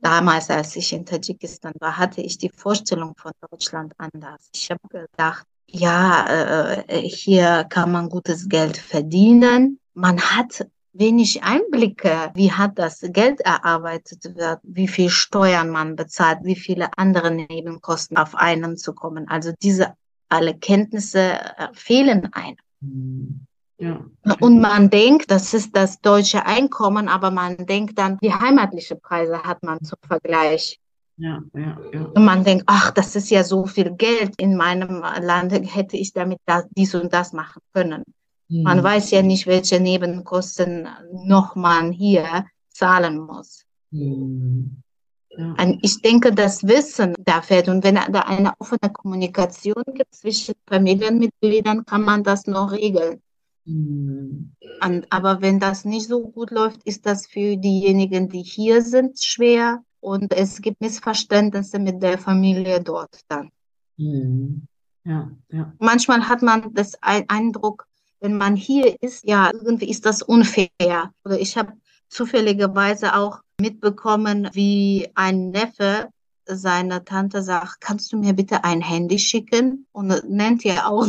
damals, 0.00 0.50
als 0.50 0.76
ich 0.76 0.92
in 0.92 1.04
Tadschikistan 1.04 1.72
war, 1.80 1.96
hatte 1.96 2.20
ich 2.20 2.38
die 2.38 2.50
Vorstellung 2.54 3.14
von 3.16 3.32
Deutschland 3.50 3.92
anders. 3.98 4.50
Ich 4.54 4.70
habe 4.70 4.86
gedacht, 4.88 5.44
ja, 5.68 6.84
äh, 6.86 7.00
hier 7.08 7.66
kann 7.68 7.90
man 7.90 8.08
gutes 8.08 8.48
Geld 8.48 8.76
verdienen. 8.76 9.80
Man 9.94 10.20
hat 10.20 10.68
wenig 10.92 11.42
Einblicke, 11.42 12.30
wie 12.34 12.52
hat 12.52 12.78
das 12.78 13.00
Geld 13.02 13.40
erarbeitet 13.40 14.36
wird, 14.36 14.60
wie 14.62 14.86
viel 14.86 15.10
Steuern 15.10 15.70
man 15.70 15.96
bezahlt, 15.96 16.38
wie 16.42 16.56
viele 16.56 16.88
andere 16.96 17.32
Nebenkosten 17.32 18.16
auf 18.16 18.36
einen 18.36 18.76
zu 18.76 18.94
kommen. 18.94 19.26
Also 19.28 19.52
diese 19.60 19.94
alle 20.28 20.56
Kenntnisse 20.56 21.32
äh, 21.32 21.68
fehlen 21.72 22.32
einem. 22.32 23.46
Mhm. 23.78 24.16
Ja. 24.24 24.36
Und 24.40 24.60
man 24.60 24.90
denkt, 24.90 25.30
das 25.30 25.54
ist 25.54 25.76
das 25.76 26.00
deutsche 26.00 26.46
Einkommen, 26.46 27.08
aber 27.08 27.30
man 27.30 27.56
denkt 27.66 27.98
dann, 27.98 28.18
die 28.18 28.32
heimatliche 28.32 28.96
Preise 28.96 29.42
hat 29.42 29.62
man 29.62 29.82
zum 29.82 29.98
Vergleich. 30.06 30.80
Ja, 31.18 31.42
ja, 31.54 31.78
ja. 31.92 32.02
Und 32.14 32.24
man 32.24 32.44
denkt, 32.44 32.64
ach, 32.66 32.90
das 32.90 33.16
ist 33.16 33.30
ja 33.30 33.42
so 33.42 33.64
viel 33.66 33.90
Geld 33.92 34.34
in 34.36 34.54
meinem 34.54 35.02
Land, 35.20 35.52
hätte 35.52 35.96
ich 35.96 36.12
damit 36.12 36.38
das, 36.44 36.66
dies 36.76 36.94
und 36.94 37.12
das 37.12 37.32
machen 37.32 37.62
können. 37.72 38.04
Hm. 38.50 38.62
Man 38.62 38.82
weiß 38.82 39.10
ja 39.12 39.22
nicht, 39.22 39.46
welche 39.46 39.80
Nebenkosten 39.80 40.88
noch 41.24 41.56
man 41.56 41.92
hier 41.92 42.44
zahlen 42.68 43.18
muss. 43.18 43.64
Hm. 43.92 44.82
Ja. 45.30 45.54
Ich 45.82 46.00
denke, 46.00 46.32
das 46.32 46.66
Wissen 46.66 47.14
da 47.18 47.42
fällt 47.42 47.68
und 47.68 47.84
wenn 47.84 47.96
da 47.96 48.20
eine 48.20 48.52
offene 48.58 48.90
Kommunikation 48.90 49.82
gibt 49.94 50.14
zwischen 50.14 50.54
Familienmitgliedern, 50.66 51.84
kann 51.84 52.02
man 52.02 52.22
das 52.24 52.46
noch 52.46 52.72
regeln. 52.72 53.20
Und, 53.66 55.06
aber 55.10 55.42
wenn 55.42 55.58
das 55.58 55.84
nicht 55.84 56.06
so 56.06 56.28
gut 56.28 56.50
läuft, 56.50 56.84
ist 56.84 57.04
das 57.04 57.26
für 57.26 57.56
diejenigen, 57.56 58.28
die 58.28 58.42
hier 58.42 58.82
sind, 58.82 59.20
schwer 59.22 59.82
und 60.00 60.32
es 60.32 60.60
gibt 60.62 60.80
Missverständnisse 60.80 61.78
mit 61.78 62.02
der 62.02 62.18
Familie 62.18 62.80
dort 62.80 63.20
dann. 63.28 63.50
Mhm. 63.96 64.66
Ja, 65.04 65.30
ja. 65.52 65.72
Manchmal 65.78 66.28
hat 66.28 66.42
man 66.42 66.74
das 66.74 66.94
Eindruck, 67.00 67.86
wenn 68.20 68.36
man 68.36 68.56
hier 68.56 68.96
ist, 69.02 69.24
ja, 69.24 69.50
irgendwie 69.52 69.88
ist 69.88 70.04
das 70.04 70.22
unfair. 70.22 71.12
Oder 71.24 71.38
ich 71.38 71.56
habe 71.56 71.72
zufälligerweise 72.08 73.14
auch 73.16 73.40
mitbekommen, 73.60 74.48
wie 74.52 75.08
ein 75.14 75.50
Neffe 75.50 76.08
seiner 76.44 77.04
Tante 77.04 77.42
sagt, 77.42 77.80
kannst 77.80 78.12
du 78.12 78.16
mir 78.16 78.32
bitte 78.32 78.64
ein 78.64 78.80
Handy 78.80 79.18
schicken? 79.18 79.86
Und 79.92 80.28
nennt 80.28 80.64
ja 80.64 80.86
auch 80.86 81.06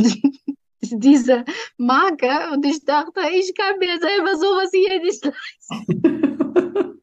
diese 0.81 1.45
Marke 1.77 2.51
und 2.53 2.65
ich 2.65 2.83
dachte, 2.85 3.21
ich 3.33 3.53
kann 3.55 3.79
mir 3.79 3.99
selber 3.99 4.35
sowas 4.37 4.69
hier 4.71 5.01
nicht 5.01 5.25
leisten. 5.25 7.01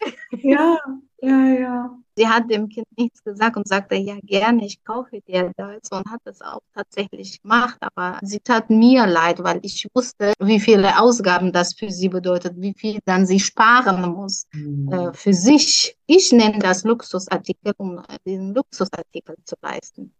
ja, 0.42 0.78
ja, 1.20 1.46
ja. 1.46 1.98
Sie 2.14 2.28
hat 2.28 2.50
dem 2.50 2.68
Kind 2.68 2.86
nichts 2.98 3.24
gesagt 3.24 3.56
und 3.56 3.66
sagte, 3.66 3.94
ja, 3.94 4.16
gerne, 4.22 4.66
ich 4.66 4.84
kaufe 4.84 5.22
dir 5.22 5.50
das 5.56 5.88
und 5.90 6.10
hat 6.10 6.20
es 6.24 6.42
auch 6.42 6.60
tatsächlich 6.74 7.40
gemacht. 7.40 7.78
Aber 7.80 8.18
sie 8.22 8.40
tat 8.40 8.68
mir 8.68 9.06
leid, 9.06 9.42
weil 9.42 9.60
ich 9.62 9.88
wusste, 9.94 10.34
wie 10.38 10.60
viele 10.60 11.00
Ausgaben 11.00 11.52
das 11.52 11.72
für 11.74 11.90
sie 11.90 12.10
bedeutet, 12.10 12.54
wie 12.56 12.74
viel 12.74 12.98
dann 13.06 13.24
sie 13.24 13.40
sparen 13.40 14.12
muss 14.12 14.46
mhm. 14.52 14.92
äh, 14.92 15.12
für 15.14 15.32
sich. 15.32 15.96
Ich 16.06 16.32
nenne 16.32 16.58
das 16.58 16.84
Luxusartikel, 16.84 17.72
um 17.78 18.02
diesen 18.26 18.54
Luxusartikel 18.54 19.36
zu 19.44 19.54
leisten. 19.62 20.14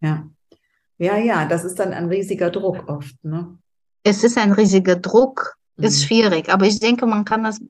Ja, 0.00 0.28
ja, 0.98 1.16
ja, 1.16 1.46
das 1.46 1.64
ist 1.64 1.78
dann 1.78 1.92
ein 1.92 2.06
riesiger 2.06 2.50
Druck 2.50 2.88
oft, 2.88 3.24
ne? 3.24 3.58
Es 4.04 4.24
ist 4.24 4.38
ein 4.38 4.52
riesiger 4.52 4.96
Druck, 4.96 5.56
ist 5.76 6.02
mhm. 6.02 6.06
schwierig, 6.06 6.48
aber 6.48 6.66
ich 6.66 6.80
denke, 6.80 7.06
man 7.06 7.24
kann 7.24 7.44
das 7.44 7.60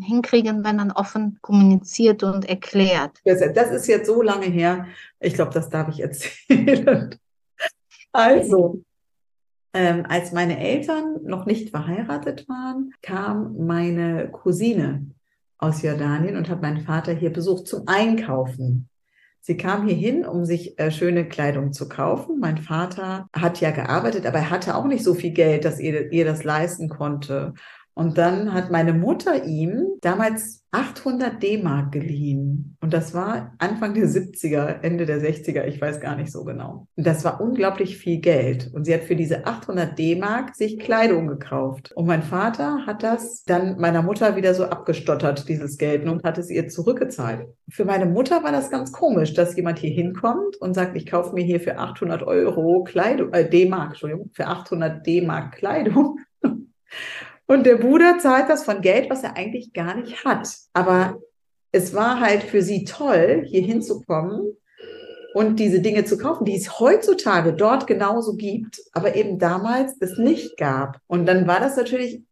hinkriegen, 0.00 0.64
wenn 0.64 0.76
man 0.76 0.92
offen 0.92 1.38
kommuniziert 1.42 2.22
und 2.22 2.48
erklärt. 2.48 3.18
Das 3.24 3.70
ist 3.70 3.86
jetzt 3.86 4.06
so 4.06 4.22
lange 4.22 4.46
her. 4.46 4.86
Ich 5.18 5.34
glaube, 5.34 5.52
das 5.52 5.68
darf 5.68 5.88
ich 5.88 6.00
erzählen. 6.00 7.14
Also, 8.12 8.82
Ähm, 9.72 10.04
als 10.08 10.32
meine 10.32 10.58
Eltern 10.58 11.18
noch 11.22 11.46
nicht 11.46 11.70
verheiratet 11.70 12.48
waren, 12.48 12.92
kam 13.02 13.56
meine 13.66 14.28
Cousine 14.32 15.06
aus 15.58 15.82
Jordanien 15.82 16.36
und 16.36 16.48
hat 16.48 16.60
meinen 16.60 16.80
Vater 16.80 17.12
hier 17.12 17.32
besucht 17.32 17.68
zum 17.68 17.86
Einkaufen. 17.86 18.88
Sie 19.42 19.56
kam 19.56 19.86
hier 19.86 19.96
hin, 19.96 20.26
um 20.26 20.44
sich 20.44 20.78
äh, 20.78 20.90
schöne 20.90 21.26
Kleidung 21.26 21.72
zu 21.72 21.88
kaufen. 21.88 22.38
Mein 22.40 22.58
Vater 22.58 23.26
hat 23.32 23.60
ja 23.60 23.70
gearbeitet, 23.70 24.26
aber 24.26 24.38
er 24.38 24.50
hatte 24.50 24.74
auch 24.76 24.86
nicht 24.86 25.02
so 25.02 25.14
viel 25.14 25.32
Geld, 25.32 25.64
dass 25.64 25.80
ihr, 25.80 26.12
ihr 26.12 26.26
das 26.26 26.44
leisten 26.44 26.90
konnte. 26.90 27.54
Und 27.94 28.18
dann 28.18 28.54
hat 28.54 28.70
meine 28.70 28.92
Mutter 28.92 29.44
ihm 29.44 29.86
damals 30.00 30.64
800 30.72 31.42
D-Mark 31.42 31.92
geliehen. 31.92 32.76
Und 32.80 32.94
das 32.94 33.12
war 33.12 33.54
Anfang 33.58 33.94
der 33.94 34.06
70er, 34.06 34.82
Ende 34.82 35.04
der 35.04 35.20
60er, 35.20 35.64
ich 35.64 35.80
weiß 35.80 36.00
gar 36.00 36.14
nicht 36.14 36.30
so 36.30 36.44
genau. 36.44 36.86
Und 36.96 37.06
das 37.06 37.24
war 37.24 37.40
unglaublich 37.40 37.98
viel 37.98 38.20
Geld. 38.20 38.70
Und 38.72 38.84
sie 38.84 38.94
hat 38.94 39.02
für 39.02 39.16
diese 39.16 39.46
800 39.46 39.98
D-Mark 39.98 40.54
sich 40.54 40.78
Kleidung 40.78 41.26
gekauft. 41.26 41.92
Und 41.94 42.06
mein 42.06 42.22
Vater 42.22 42.86
hat 42.86 43.02
das 43.02 43.42
dann 43.44 43.78
meiner 43.80 44.02
Mutter 44.02 44.36
wieder 44.36 44.54
so 44.54 44.64
abgestottert, 44.64 45.48
dieses 45.48 45.76
Geld, 45.76 46.08
und 46.08 46.22
hat 46.22 46.38
es 46.38 46.50
ihr 46.50 46.68
zurückgezahlt. 46.68 47.48
Für 47.68 47.84
meine 47.84 48.06
Mutter 48.06 48.44
war 48.44 48.52
das 48.52 48.70
ganz 48.70 48.92
komisch, 48.92 49.34
dass 49.34 49.56
jemand 49.56 49.80
hier 49.80 49.90
hinkommt 49.90 50.56
und 50.58 50.74
sagt, 50.74 50.96
ich 50.96 51.06
kaufe 51.06 51.34
mir 51.34 51.44
hier 51.44 51.60
für 51.60 51.78
800 51.78 52.22
Euro 52.22 52.84
Kleidung, 52.84 53.32
äh, 53.32 53.48
D-Mark, 53.48 53.90
Entschuldigung, 53.90 54.30
für 54.32 54.46
800 54.46 55.04
D-Mark 55.04 55.56
Kleidung. 55.56 56.18
Und 57.50 57.66
der 57.66 57.78
Bruder 57.78 58.18
zahlt 58.20 58.48
das 58.48 58.62
von 58.62 58.80
Geld, 58.80 59.10
was 59.10 59.24
er 59.24 59.36
eigentlich 59.36 59.72
gar 59.72 59.96
nicht 59.96 60.24
hat. 60.24 60.48
Aber 60.72 61.20
es 61.72 61.92
war 61.94 62.20
halt 62.20 62.44
für 62.44 62.62
sie 62.62 62.84
toll, 62.84 63.44
hier 63.44 63.62
hinzukommen 63.62 64.56
und 65.34 65.58
diese 65.58 65.80
Dinge 65.80 66.04
zu 66.04 66.16
kaufen, 66.16 66.44
die 66.44 66.54
es 66.54 66.78
heutzutage 66.78 67.52
dort 67.52 67.88
genauso 67.88 68.36
gibt, 68.36 68.80
aber 68.92 69.16
eben 69.16 69.40
damals 69.40 69.96
es 69.98 70.16
nicht 70.16 70.58
gab. 70.58 71.00
Und 71.08 71.26
dann 71.26 71.48
war 71.48 71.58
das 71.58 71.76
natürlich 71.76 72.22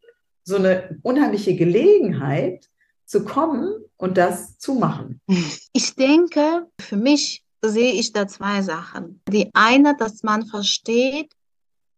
so 0.45 0.55
eine 0.55 1.01
unheimliche 1.03 1.57
Gelegenheit, 1.57 2.69
zu 3.05 3.25
kommen 3.25 3.75
und 3.97 4.19
das 4.19 4.57
zu 4.59 4.75
machen. 4.75 5.21
Ich 5.73 5.97
denke, 5.97 6.69
für 6.81 6.97
mich 6.97 7.43
sehe 7.61 7.93
ich 7.93 8.13
da 8.13 8.29
zwei 8.29 8.63
Sachen. 8.63 9.21
Die 9.29 9.51
eine, 9.55 9.97
dass 9.97 10.23
man 10.23 10.47
versteht, 10.47 11.33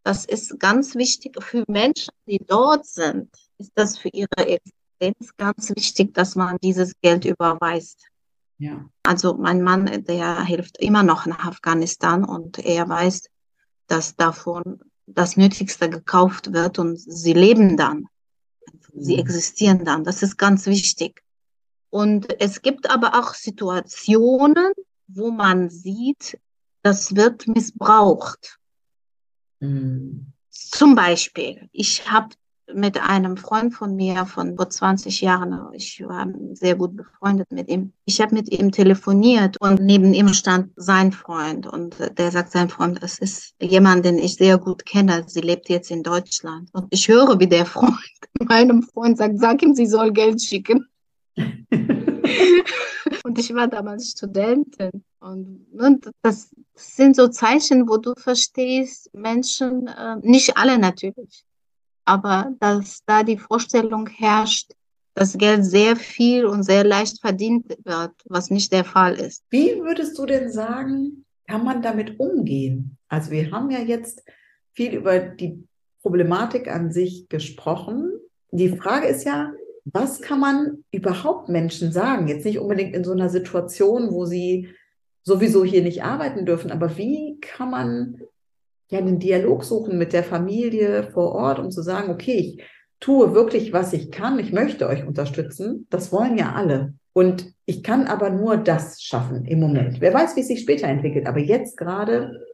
das 0.03 0.25
ist 0.25 0.59
ganz 0.59 0.95
wichtig 0.95 1.43
für 1.43 1.65
Menschen, 1.69 2.13
die 2.27 2.41
dort 2.47 2.87
sind, 2.87 3.31
ist 3.59 3.73
das 3.75 3.99
für 3.99 4.09
ihre 4.09 4.29
Existenz 4.39 5.37
ganz 5.37 5.71
wichtig, 5.71 6.15
dass 6.15 6.37
man 6.37 6.57
dieses 6.63 6.95
Geld 7.01 7.25
überweist. 7.25 8.07
Ja. 8.59 8.89
Also 9.03 9.35
mein 9.35 9.63
Mann, 9.63 10.05
der 10.05 10.45
hilft 10.45 10.79
immer 10.79 11.03
noch 11.03 11.27
nach 11.27 11.47
Afghanistan 11.47 12.25
und 12.25 12.59
er 12.59 12.89
weiß, 12.89 13.29
dass 13.87 14.17
davon 14.17 14.81
das 15.07 15.37
Nötigste 15.37 15.91
gekauft 15.91 16.53
wird 16.53 16.79
und 16.79 16.99
sie 16.99 17.33
leben 17.33 17.77
dann. 17.77 18.07
Sie 18.95 19.15
mhm. 19.15 19.21
existieren 19.21 19.85
dann. 19.85 20.05
Das 20.05 20.23
ist 20.23 20.37
ganz 20.37 20.67
wichtig. 20.67 21.23
Und 21.91 22.41
es 22.41 22.63
gibt 22.63 22.89
aber 22.89 23.19
auch 23.19 23.35
Situationen, 23.35 24.73
wo 25.09 25.31
man 25.31 25.71
sieht, 25.71 26.39
das 26.83 27.17
wird 27.17 27.49
missbraucht. 27.49 28.60
Mhm. 29.61 30.33
Zum 30.51 30.95
Beispiel, 30.95 31.69
ich 31.73 32.11
habe 32.11 32.29
mit 32.75 33.01
einem 33.03 33.37
Freund 33.37 33.75
von 33.75 33.97
mir 33.97 34.27
von 34.27 34.57
vor 34.57 34.71
20 34.71 35.21
Jahren, 35.21 35.73
ich 35.73 36.03
war 36.07 36.27
sehr 36.53 36.77
gut 36.77 36.97
befreundet 36.97 37.51
mit 37.51 37.69
ihm. 37.69 37.93
Ich 38.05 38.21
habe 38.21 38.35
mit 38.35 38.51
ihm 38.51 38.71
telefoniert 38.71 39.57
und 39.61 39.81
neben 39.81 40.15
ihm 40.15 40.29
stand 40.29 40.71
sein 40.77 41.13
Freund 41.13 41.67
und 41.67 41.97
der 42.19 42.31
sagt, 42.31 42.53
sein 42.53 42.69
Freund, 42.69 43.01
es 43.03 43.19
ist 43.19 43.55
jemand, 43.61 44.05
den 44.05 44.19
ich 44.19 44.37
sehr 44.37 44.59
gut 44.59 44.87
kenne. 44.87 45.25
Sie 45.27 45.41
lebt 45.41 45.69
jetzt 45.69 45.91
in 45.91 46.03
Deutschland. 46.03 46.69
Und 46.73 46.87
ich 46.91 47.09
höre, 47.09 47.39
wie 47.41 47.49
der 47.49 47.67
Freund 47.67 47.97
meinem 48.41 48.83
Freund 48.83 49.19
sagt, 49.19 49.39
sag 49.39 49.63
ihm, 49.63 49.75
sie 49.75 49.87
soll 49.87 50.13
Geld 50.13 50.41
schicken. 50.43 50.87
und 53.25 53.39
ich 53.39 53.55
war 53.55 53.69
damals 53.69 54.11
Studentin. 54.11 55.05
Und, 55.21 55.67
und 55.73 56.11
das 56.23 56.51
sind 56.75 57.17
so 57.17 57.29
Zeichen, 57.29 57.89
wo 57.89 57.99
du 57.99 58.15
verstehst, 58.17 59.11
Menschen, 59.13 59.87
äh, 59.87 60.17
nicht 60.23 60.57
alle 60.57 60.79
natürlich, 60.79 61.45
aber 62.05 62.53
dass 62.59 63.01
da 63.05 63.23
die 63.23 63.39
Vorstellung 63.39 64.07
herrscht, 64.07 64.73
dass 65.15 65.37
Geld 65.37 65.65
sehr 65.65 65.97
viel 65.97 66.47
und 66.47 66.63
sehr 66.63 66.85
leicht 66.85 67.21
verdient 67.21 67.77
wird, 67.85 68.13
was 68.25 68.51
nicht 68.51 68.73
der 68.73 68.85
Fall 68.85 69.15
ist. 69.15 69.45
Wie 69.51 69.81
würdest 69.81 70.17
du 70.19 70.25
denn 70.25 70.51
sagen, 70.51 71.25
kann 71.47 71.65
man 71.65 71.83
damit 71.83 72.19
umgehen? 72.19 72.97
Also 73.09 73.31
wir 73.31 73.51
haben 73.51 73.71
ja 73.71 73.81
jetzt 73.81 74.23
viel 74.73 74.95
über 74.95 75.19
die 75.19 75.67
Problematik 76.01 76.69
an 76.69 76.93
sich 76.93 77.29
gesprochen. 77.29 78.13
Die 78.51 78.71
Frage 78.71 79.09
ist 79.09 79.25
ja, 79.25 79.53
was 79.85 80.21
kann 80.21 80.41
man 80.41 80.85
überhaupt 80.93 81.49
Menschen 81.49 81.93
sagen? 81.93 82.29
Jetzt 82.29 82.45
nicht 82.45 82.59
unbedingt 82.59 82.95
in 82.95 83.05
so 83.05 83.13
einer 83.13 83.29
Situation, 83.29 84.11
wo 84.11 84.25
sie 84.25 84.69
sowieso 85.23 85.65
hier 85.65 85.83
nicht 85.83 86.03
arbeiten 86.03 86.47
dürfen, 86.47 86.71
aber 86.71 86.97
wie 86.97 87.39
kann 87.41 87.71
man 87.71 88.21
ja 88.89 88.99
einen 88.99 89.19
Dialog 89.19 89.65
suchen 89.65 89.99
mit 89.99 90.13
der 90.13 90.25
Familie 90.25 91.05
vor 91.05 91.33
Ort, 91.33 91.59
um 91.59 91.71
zu 91.71 91.83
sagen, 91.83 92.11
okay, 92.11 92.37
ich 92.37 92.65
tue 92.99 93.35
wirklich, 93.35 93.73
was 93.73 93.93
ich 93.93 94.11
kann, 94.11 94.39
ich 94.39 94.53
möchte 94.53 94.87
euch 94.89 95.07
unterstützen. 95.07 95.87
Das 95.91 96.13
wollen 96.13 96.37
ja 96.37 96.53
alle. 96.53 96.95
Und 97.13 97.53
ich 97.65 97.83
kann 97.83 98.07
aber 98.07 98.31
nur 98.31 98.57
das 98.57 99.03
schaffen 99.03 99.45
im 99.45 99.61
Moment. 99.61 100.01
Wer 100.01 100.15
weiß, 100.15 100.37
wie 100.37 100.41
es 100.41 100.49
sich 100.49 100.61
später 100.61 100.87
entwickelt, 100.87 101.27
aber 101.27 101.39
jetzt 101.39 101.77
gerade 101.77 102.47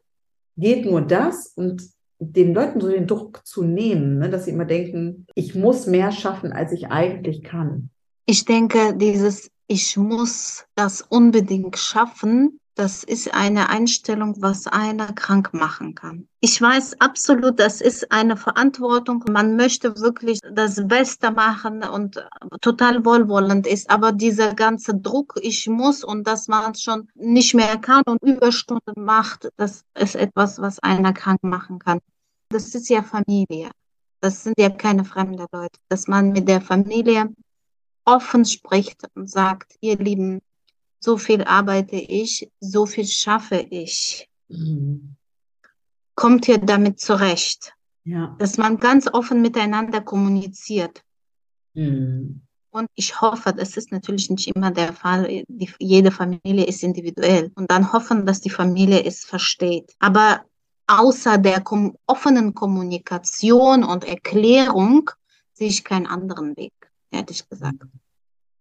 geht 0.56 0.86
nur 0.86 1.02
das 1.02 1.52
und 1.54 1.82
den 2.18 2.54
Leuten 2.54 2.80
so 2.80 2.88
den 2.88 3.06
Druck 3.06 3.46
zu 3.46 3.62
nehmen, 3.62 4.18
ne, 4.18 4.30
dass 4.30 4.46
sie 4.46 4.50
immer 4.50 4.64
denken, 4.64 5.26
ich 5.34 5.54
muss 5.54 5.86
mehr 5.86 6.12
schaffen, 6.12 6.52
als 6.52 6.72
ich 6.72 6.88
eigentlich 6.88 7.42
kann. 7.42 7.90
Ich 8.26 8.44
denke, 8.44 8.96
dieses 8.96 9.50
Ich 9.68 9.96
muss 9.96 10.66
das 10.76 11.02
unbedingt 11.02 11.76
schaffen, 11.76 12.60
das 12.76 13.04
ist 13.04 13.32
eine 13.32 13.70
Einstellung, 13.70 14.36
was 14.40 14.66
einer 14.66 15.10
krank 15.14 15.54
machen 15.54 15.94
kann. 15.94 16.28
Ich 16.40 16.60
weiß 16.60 17.00
absolut, 17.00 17.58
das 17.58 17.80
ist 17.80 18.12
eine 18.12 18.36
Verantwortung. 18.36 19.24
Man 19.30 19.56
möchte 19.56 19.98
wirklich 19.98 20.40
das 20.52 20.86
Beste 20.86 21.30
machen 21.30 21.82
und 21.82 22.22
total 22.60 23.02
wohlwollend 23.04 23.66
ist. 23.66 23.88
Aber 23.88 24.12
dieser 24.12 24.54
ganze 24.54 24.94
Druck, 24.94 25.38
ich 25.40 25.66
muss 25.66 26.04
und 26.04 26.26
dass 26.26 26.48
man 26.48 26.72
es 26.72 26.82
schon 26.82 27.08
nicht 27.14 27.54
mehr 27.54 27.78
kann 27.78 28.02
und 28.04 28.22
Überstunden 28.22 29.02
macht, 29.02 29.48
das 29.56 29.82
ist 29.98 30.14
etwas, 30.14 30.60
was 30.60 30.78
einer 30.80 31.14
krank 31.14 31.42
machen 31.42 31.78
kann. 31.78 32.00
Das 32.50 32.74
ist 32.74 32.90
ja 32.90 33.02
Familie. 33.02 33.70
Das 34.20 34.44
sind 34.44 34.58
ja 34.58 34.68
keine 34.68 35.06
fremden 35.06 35.46
Leute. 35.50 35.78
Dass 35.88 36.08
man 36.08 36.30
mit 36.30 36.46
der 36.46 36.60
Familie 36.60 37.32
offen 38.04 38.44
spricht 38.44 39.02
und 39.14 39.30
sagt, 39.30 39.76
ihr 39.80 39.96
Lieben, 39.96 40.40
so 41.06 41.16
viel 41.16 41.44
arbeite 41.44 41.94
ich, 41.94 42.50
so 42.58 42.84
viel 42.84 43.06
schaffe 43.06 43.64
ich. 43.70 44.28
Mhm. 44.48 45.14
Kommt 46.16 46.48
ihr 46.48 46.58
damit 46.58 46.98
zurecht? 46.98 47.74
Ja. 48.02 48.34
Dass 48.40 48.58
man 48.58 48.78
ganz 48.78 49.06
offen 49.12 49.40
miteinander 49.40 50.00
kommuniziert. 50.00 51.04
Mhm. 51.74 52.42
Und 52.70 52.88
ich 52.96 53.20
hoffe, 53.20 53.52
das 53.52 53.76
ist 53.76 53.92
natürlich 53.92 54.30
nicht 54.30 54.48
immer 54.48 54.72
der 54.72 54.92
Fall. 54.92 55.44
Die, 55.46 55.70
jede 55.78 56.10
Familie 56.10 56.66
ist 56.66 56.82
individuell. 56.82 57.52
Und 57.54 57.70
dann 57.70 57.92
hoffen, 57.92 58.26
dass 58.26 58.40
die 58.40 58.50
Familie 58.50 59.04
es 59.04 59.24
versteht. 59.24 59.94
Aber 60.00 60.44
außer 60.88 61.38
der 61.38 61.60
kom 61.60 61.96
offenen 62.06 62.52
Kommunikation 62.52 63.84
und 63.84 64.02
Erklärung 64.04 65.08
sehe 65.52 65.68
ich 65.68 65.84
keinen 65.84 66.08
anderen 66.08 66.56
Weg, 66.56 66.74
ehrlich 67.12 67.48
gesagt. 67.48 67.84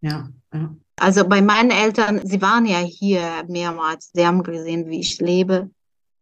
Ja, 0.06 0.30
ja. 0.54 0.76
Also 0.98 1.28
bei 1.28 1.42
meinen 1.42 1.72
Eltern, 1.72 2.22
sie 2.26 2.42
waren 2.42 2.66
ja 2.66 2.78
hier 2.78 3.44
mehrmals, 3.48 4.12
sie 4.14 4.26
haben 4.26 4.44
gesehen, 4.44 4.88
wie 4.88 5.00
ich 5.00 5.20
lebe. 5.20 5.70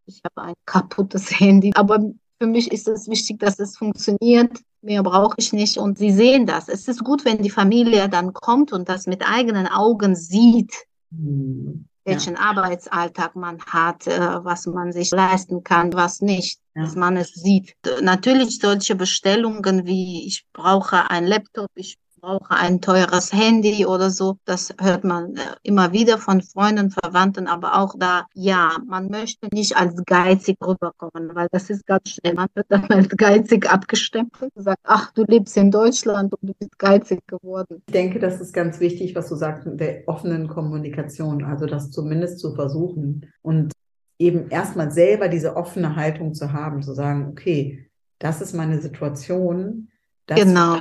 Ich 0.05 0.21
habe 0.23 0.47
ein 0.47 0.53
kaputtes 0.65 1.29
Handy, 1.39 1.71
aber 1.75 1.99
für 2.41 2.47
mich 2.47 2.71
ist 2.71 2.87
es 2.87 3.07
wichtig, 3.07 3.39
dass 3.39 3.59
es 3.59 3.77
funktioniert. 3.77 4.57
Mehr 4.81 5.03
brauche 5.03 5.35
ich 5.37 5.53
nicht 5.53 5.77
und 5.77 5.97
sie 5.97 6.11
sehen 6.11 6.45
das. 6.45 6.67
Es 6.67 6.87
ist 6.87 7.03
gut, 7.03 7.23
wenn 7.23 7.41
die 7.41 7.49
Familie 7.49 8.09
dann 8.09 8.33
kommt 8.33 8.73
und 8.73 8.89
das 8.89 9.05
mit 9.05 9.21
eigenen 9.25 9.67
Augen 9.67 10.15
sieht, 10.15 10.73
mhm. 11.09 11.85
welchen 12.03 12.33
ja. 12.33 12.39
Arbeitsalltag 12.39 13.35
man 13.35 13.61
hat, 13.65 14.07
äh, 14.07 14.43
was 14.43 14.65
man 14.65 14.91
sich 14.91 15.11
leisten 15.11 15.63
kann, 15.63 15.93
was 15.93 16.21
nicht, 16.21 16.59
ja. 16.75 16.83
dass 16.83 16.95
man 16.95 17.15
es 17.15 17.33
sieht. 17.33 17.75
Natürlich 18.01 18.59
solche 18.59 18.95
Bestellungen 18.95 19.85
wie 19.85 20.27
ich 20.27 20.45
brauche 20.51 21.09
ein 21.09 21.25
Laptop, 21.25 21.69
ich 21.75 21.97
brauche 22.23 22.55
ein 22.55 22.79
teures 22.79 23.33
Handy 23.33 23.85
oder 23.85 24.09
so. 24.09 24.37
Das 24.45 24.73
hört 24.79 25.03
man 25.03 25.35
äh, 25.35 25.39
immer 25.63 25.91
wieder 25.91 26.17
von 26.17 26.41
Freunden, 26.41 26.89
Verwandten, 26.89 27.47
aber 27.47 27.77
auch 27.77 27.95
da, 27.99 28.25
ja, 28.33 28.77
man 28.87 29.09
möchte 29.09 29.49
nicht 29.51 29.75
als 29.75 30.01
geizig 30.05 30.57
rüberkommen, 30.65 31.35
weil 31.35 31.49
das 31.51 31.69
ist 31.69 31.85
ganz 31.85 32.11
schnell. 32.11 32.35
Man 32.35 32.47
wird 32.53 32.67
dann 32.69 32.85
als 32.89 33.09
geizig 33.09 33.69
abgestempelt 33.69 34.53
und 34.55 34.63
sagt, 34.63 34.79
ach, 34.83 35.11
du 35.11 35.25
lebst 35.27 35.57
in 35.57 35.69
Deutschland 35.69 36.33
und 36.33 36.49
du 36.49 36.53
bist 36.57 36.79
geizig 36.79 37.19
geworden. 37.27 37.83
Ich 37.87 37.93
denke, 37.93 38.19
das 38.19 38.39
ist 38.39 38.53
ganz 38.53 38.79
wichtig, 38.79 39.15
was 39.15 39.27
du 39.27 39.35
sagst, 39.35 39.65
mit 39.65 39.81
der 39.81 40.07
offenen 40.07 40.47
Kommunikation, 40.47 41.43
also 41.43 41.65
das 41.65 41.91
zumindest 41.91 42.39
zu 42.39 42.55
versuchen 42.55 43.29
und 43.41 43.73
eben 44.17 44.49
erstmal 44.49 44.91
selber 44.91 45.27
diese 45.27 45.57
offene 45.57 45.97
Haltung 45.97 46.33
zu 46.33 46.53
haben, 46.53 46.83
zu 46.83 46.93
sagen, 46.93 47.27
okay, 47.31 47.89
das 48.19 48.39
ist 48.39 48.53
meine 48.53 48.81
Situation, 48.81 49.89
das 50.25 50.39
Genau. 50.39 50.77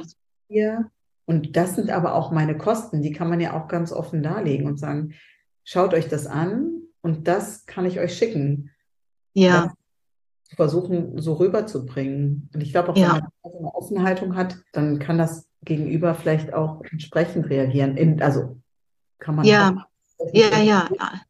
hier 0.49 0.89
und 1.25 1.57
das 1.57 1.77
sind 1.77 1.91
aber 1.91 2.15
auch 2.15 2.31
meine 2.31 2.57
Kosten, 2.57 3.03
die 3.03 3.13
kann 3.13 3.29
man 3.29 3.41
ja 3.41 3.53
auch 3.59 3.69
ganz 3.69 3.93
offen 3.93 4.23
darlegen 4.23 4.67
und 4.67 4.79
sagen, 4.79 5.15
schaut 5.65 5.95
euch 5.95 6.09
das 6.09 6.27
an 6.27 6.83
und 7.01 7.29
das 7.29 7.67
kann 7.67 7.87
ich 7.87 8.01
euch 8.01 8.17
schicken. 8.17 8.71
Ja, 9.35 9.73
Das 10.49 10.57
versuchen, 10.57 11.21
so 11.21 11.35
rüberzubringen. 11.35 12.51
Und 12.53 12.61
ich 12.61 12.73
glaube 12.73 12.91
auch, 12.91 12.97
Ja. 12.97 13.15
wenn 13.15 13.53
man 13.53 13.59
eine 13.59 13.75
offene 13.75 14.03
Haltung 14.03 14.37
hat, 14.37 14.59
dann 14.73 14.99
kann 14.99 15.17
das 15.17 15.47
Gegenüber 15.65 16.15
vielleicht 16.15 16.53
auch 16.53 16.83
entsprechend 16.91 17.49
reagieren. 17.49 17.97
In, 17.97 18.21
also 18.21 18.61
kann 19.19 19.37
man 19.37 19.47
Ja. 19.47 19.87
ja, 20.33 20.59
ja, 20.59 20.89
ja. 20.99 21.21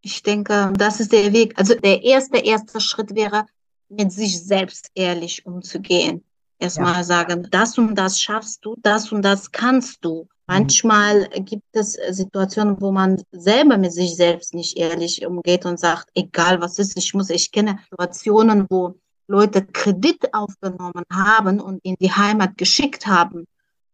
Ich 0.00 0.22
denke, 0.22 0.72
das 0.76 1.00
ist 1.00 1.12
der 1.12 1.32
Weg. 1.32 1.58
Also 1.58 1.74
der 1.74 2.02
erste, 2.02 2.38
erste 2.38 2.80
Schritt 2.80 3.14
wäre, 3.14 3.44
mit 3.88 4.12
sich 4.12 4.42
selbst 4.42 4.90
ehrlich 4.94 5.44
umzugehen. 5.44 6.24
Erstmal 6.58 7.04
sagen, 7.04 7.46
das 7.50 7.78
und 7.78 7.94
das 7.94 8.20
schaffst 8.20 8.64
du, 8.64 8.74
das 8.82 9.12
und 9.12 9.22
das 9.22 9.52
kannst 9.52 10.04
du. 10.04 10.26
Manchmal 10.48 11.28
gibt 11.28 11.76
es 11.76 11.98
Situationen, 12.08 12.80
wo 12.80 12.90
man 12.90 13.22
selber 13.32 13.76
mit 13.76 13.92
sich 13.92 14.16
selbst 14.16 14.54
nicht 14.54 14.78
ehrlich 14.78 15.24
umgeht 15.26 15.66
und 15.66 15.78
sagt, 15.78 16.08
egal 16.14 16.60
was 16.60 16.78
ist, 16.78 16.96
ich 16.96 17.12
muss, 17.12 17.28
ich 17.28 17.52
kenne 17.52 17.78
Situationen, 17.90 18.66
wo 18.70 18.94
Leute 19.28 19.64
Kredit 19.64 20.32
aufgenommen 20.32 21.04
haben 21.12 21.60
und 21.60 21.84
in 21.84 21.96
die 22.00 22.10
Heimat 22.10 22.56
geschickt 22.56 23.06
haben 23.06 23.46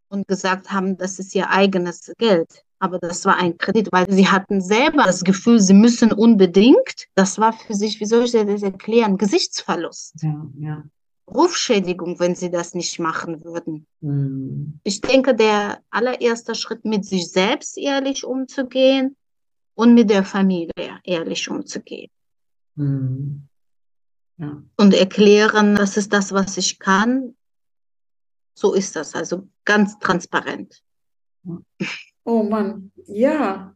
und 0.08 0.28
gesagt 0.28 0.70
haben, 0.70 0.96
das 0.96 1.18
ist 1.18 1.34
ihr 1.34 1.50
eigenes 1.50 2.12
Geld. 2.18 2.62
Aber 2.78 3.00
das 3.00 3.24
war 3.24 3.36
ein 3.36 3.58
Kredit, 3.58 3.90
weil 3.90 4.10
sie 4.10 4.28
hatten 4.28 4.60
selber 4.60 5.02
das 5.04 5.24
Gefühl, 5.24 5.58
sie 5.58 5.74
müssen 5.74 6.12
unbedingt. 6.12 7.08
Das 7.16 7.38
war 7.38 7.52
für 7.52 7.74
sich, 7.74 7.98
wie 7.98 8.06
soll 8.06 8.24
ich 8.24 8.32
das 8.32 8.62
erklären, 8.62 9.18
Gesichtsverlust, 9.18 10.22
Ja, 10.22 10.46
ja. 10.58 10.84
Rufschädigung, 11.28 12.20
wenn 12.20 12.34
sie 12.34 12.50
das 12.50 12.74
nicht 12.74 12.98
machen 12.98 13.44
würden. 13.44 13.86
Hm. 14.00 14.80
Ich 14.84 15.00
denke, 15.00 15.34
der 15.34 15.82
allererste 15.90 16.54
Schritt, 16.54 16.84
mit 16.84 17.04
sich 17.04 17.30
selbst 17.30 17.78
ehrlich 17.78 18.24
umzugehen 18.24 19.16
und 19.74 19.94
mit 19.94 20.10
der 20.10 20.24
Familie 20.24 21.00
ehrlich 21.02 21.48
umzugehen. 21.48 22.10
Hm. 22.76 23.48
Ja. 24.36 24.62
Und 24.76 24.94
erklären, 24.94 25.76
das 25.76 25.96
ist 25.96 26.12
das, 26.12 26.32
was 26.32 26.56
ich 26.56 26.78
kann. 26.78 27.36
So 28.54 28.74
ist 28.74 28.94
das, 28.96 29.14
also 29.14 29.48
ganz 29.64 29.98
transparent. 29.98 30.82
Oh 32.24 32.42
Mann, 32.42 32.92
ja, 33.06 33.74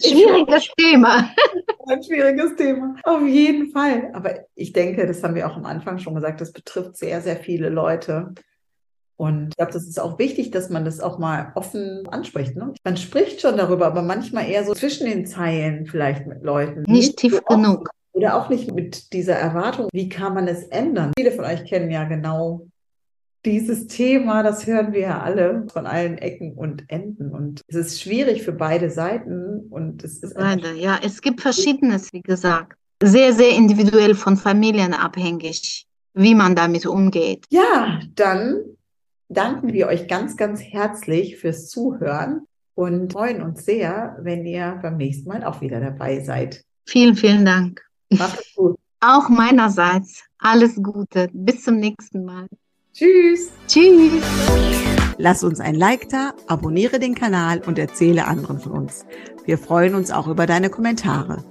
Schwieriges 0.00 0.68
Thema. 0.76 1.30
ein 1.88 2.02
schwieriges 2.02 2.56
Thema. 2.56 2.96
Auf 3.04 3.26
jeden 3.26 3.70
Fall. 3.70 4.10
Aber 4.12 4.34
ich 4.54 4.72
denke, 4.72 5.06
das 5.06 5.22
haben 5.22 5.34
wir 5.34 5.48
auch 5.48 5.56
am 5.56 5.64
Anfang 5.64 5.98
schon 5.98 6.14
gesagt, 6.14 6.40
das 6.40 6.52
betrifft 6.52 6.96
sehr, 6.96 7.20
sehr 7.20 7.36
viele 7.36 7.68
Leute. 7.68 8.34
Und 9.16 9.48
ich 9.48 9.56
glaube, 9.56 9.72
das 9.72 9.86
ist 9.86 9.98
auch 9.98 10.18
wichtig, 10.18 10.50
dass 10.50 10.68
man 10.68 10.84
das 10.84 11.00
auch 11.00 11.18
mal 11.18 11.52
offen 11.54 12.06
anspricht. 12.08 12.54
Ne? 12.54 12.74
Man 12.84 12.96
spricht 12.98 13.40
schon 13.40 13.56
darüber, 13.56 13.86
aber 13.86 14.02
manchmal 14.02 14.48
eher 14.48 14.64
so 14.64 14.74
zwischen 14.74 15.06
den 15.06 15.24
Zeilen 15.24 15.86
vielleicht 15.86 16.26
mit 16.26 16.42
Leuten. 16.42 16.82
Nicht 16.86 17.16
tief 17.16 17.40
offen. 17.46 17.62
genug. 17.62 17.88
Oder 18.12 18.36
auch 18.36 18.48
nicht 18.48 18.72
mit 18.72 19.12
dieser 19.12 19.34
Erwartung, 19.34 19.88
wie 19.92 20.08
kann 20.08 20.34
man 20.34 20.48
es 20.48 20.64
ändern? 20.64 21.12
Viele 21.18 21.32
von 21.32 21.44
euch 21.44 21.64
kennen 21.66 21.90
ja 21.90 22.04
genau 22.04 22.66
dieses 23.46 23.86
Thema, 23.86 24.42
das 24.42 24.66
hören 24.66 24.92
wir 24.92 25.00
ja 25.00 25.22
alle 25.22 25.66
von 25.72 25.86
allen 25.86 26.18
Ecken 26.18 26.52
und 26.52 26.84
Enden. 26.88 27.30
Und 27.30 27.62
es 27.68 27.76
ist 27.76 28.02
schwierig 28.02 28.42
für 28.42 28.52
beide 28.52 28.90
Seiten 28.90 29.60
und 29.70 30.04
es 30.04 30.18
ist 30.18 30.34
Beide, 30.34 30.74
ja, 30.74 30.98
es 31.02 31.22
gibt 31.22 31.40
Verschiedenes, 31.40 32.12
wie 32.12 32.20
gesagt. 32.20 32.76
Sehr, 33.02 33.32
sehr 33.32 33.50
individuell 33.50 34.14
von 34.14 34.36
Familien 34.36 34.92
abhängig, 34.92 35.86
wie 36.14 36.34
man 36.34 36.54
damit 36.54 36.86
umgeht. 36.86 37.44
Ja, 37.50 38.00
dann 38.14 38.62
danken 39.28 39.72
wir 39.72 39.86
euch 39.86 40.08
ganz, 40.08 40.36
ganz 40.36 40.60
herzlich 40.60 41.36
fürs 41.36 41.68
Zuhören 41.68 42.46
und 42.74 43.12
freuen 43.12 43.42
uns 43.42 43.64
sehr, 43.64 44.18
wenn 44.20 44.44
ihr 44.44 44.78
beim 44.82 44.96
nächsten 44.96 45.28
Mal 45.28 45.44
auch 45.44 45.60
wieder 45.60 45.80
dabei 45.80 46.20
seid. 46.20 46.64
Vielen, 46.84 47.16
vielen 47.16 47.44
Dank. 47.44 47.82
Macht 48.10 48.40
es 48.40 48.54
gut. 48.54 48.76
Auch 49.00 49.28
meinerseits 49.28 50.24
alles 50.38 50.76
Gute. 50.82 51.28
Bis 51.32 51.64
zum 51.64 51.76
nächsten 51.76 52.24
Mal. 52.24 52.48
Tschüss. 52.96 53.50
Tschüss. 53.66 54.24
Lass 55.18 55.44
uns 55.44 55.60
ein 55.60 55.74
Like 55.74 56.08
da, 56.08 56.32
abonniere 56.46 56.98
den 56.98 57.14
Kanal 57.14 57.60
und 57.66 57.78
erzähle 57.78 58.26
anderen 58.26 58.58
von 58.58 58.72
uns. 58.72 59.04
Wir 59.44 59.58
freuen 59.58 59.94
uns 59.94 60.10
auch 60.10 60.28
über 60.28 60.46
deine 60.46 60.70
Kommentare. 60.70 61.44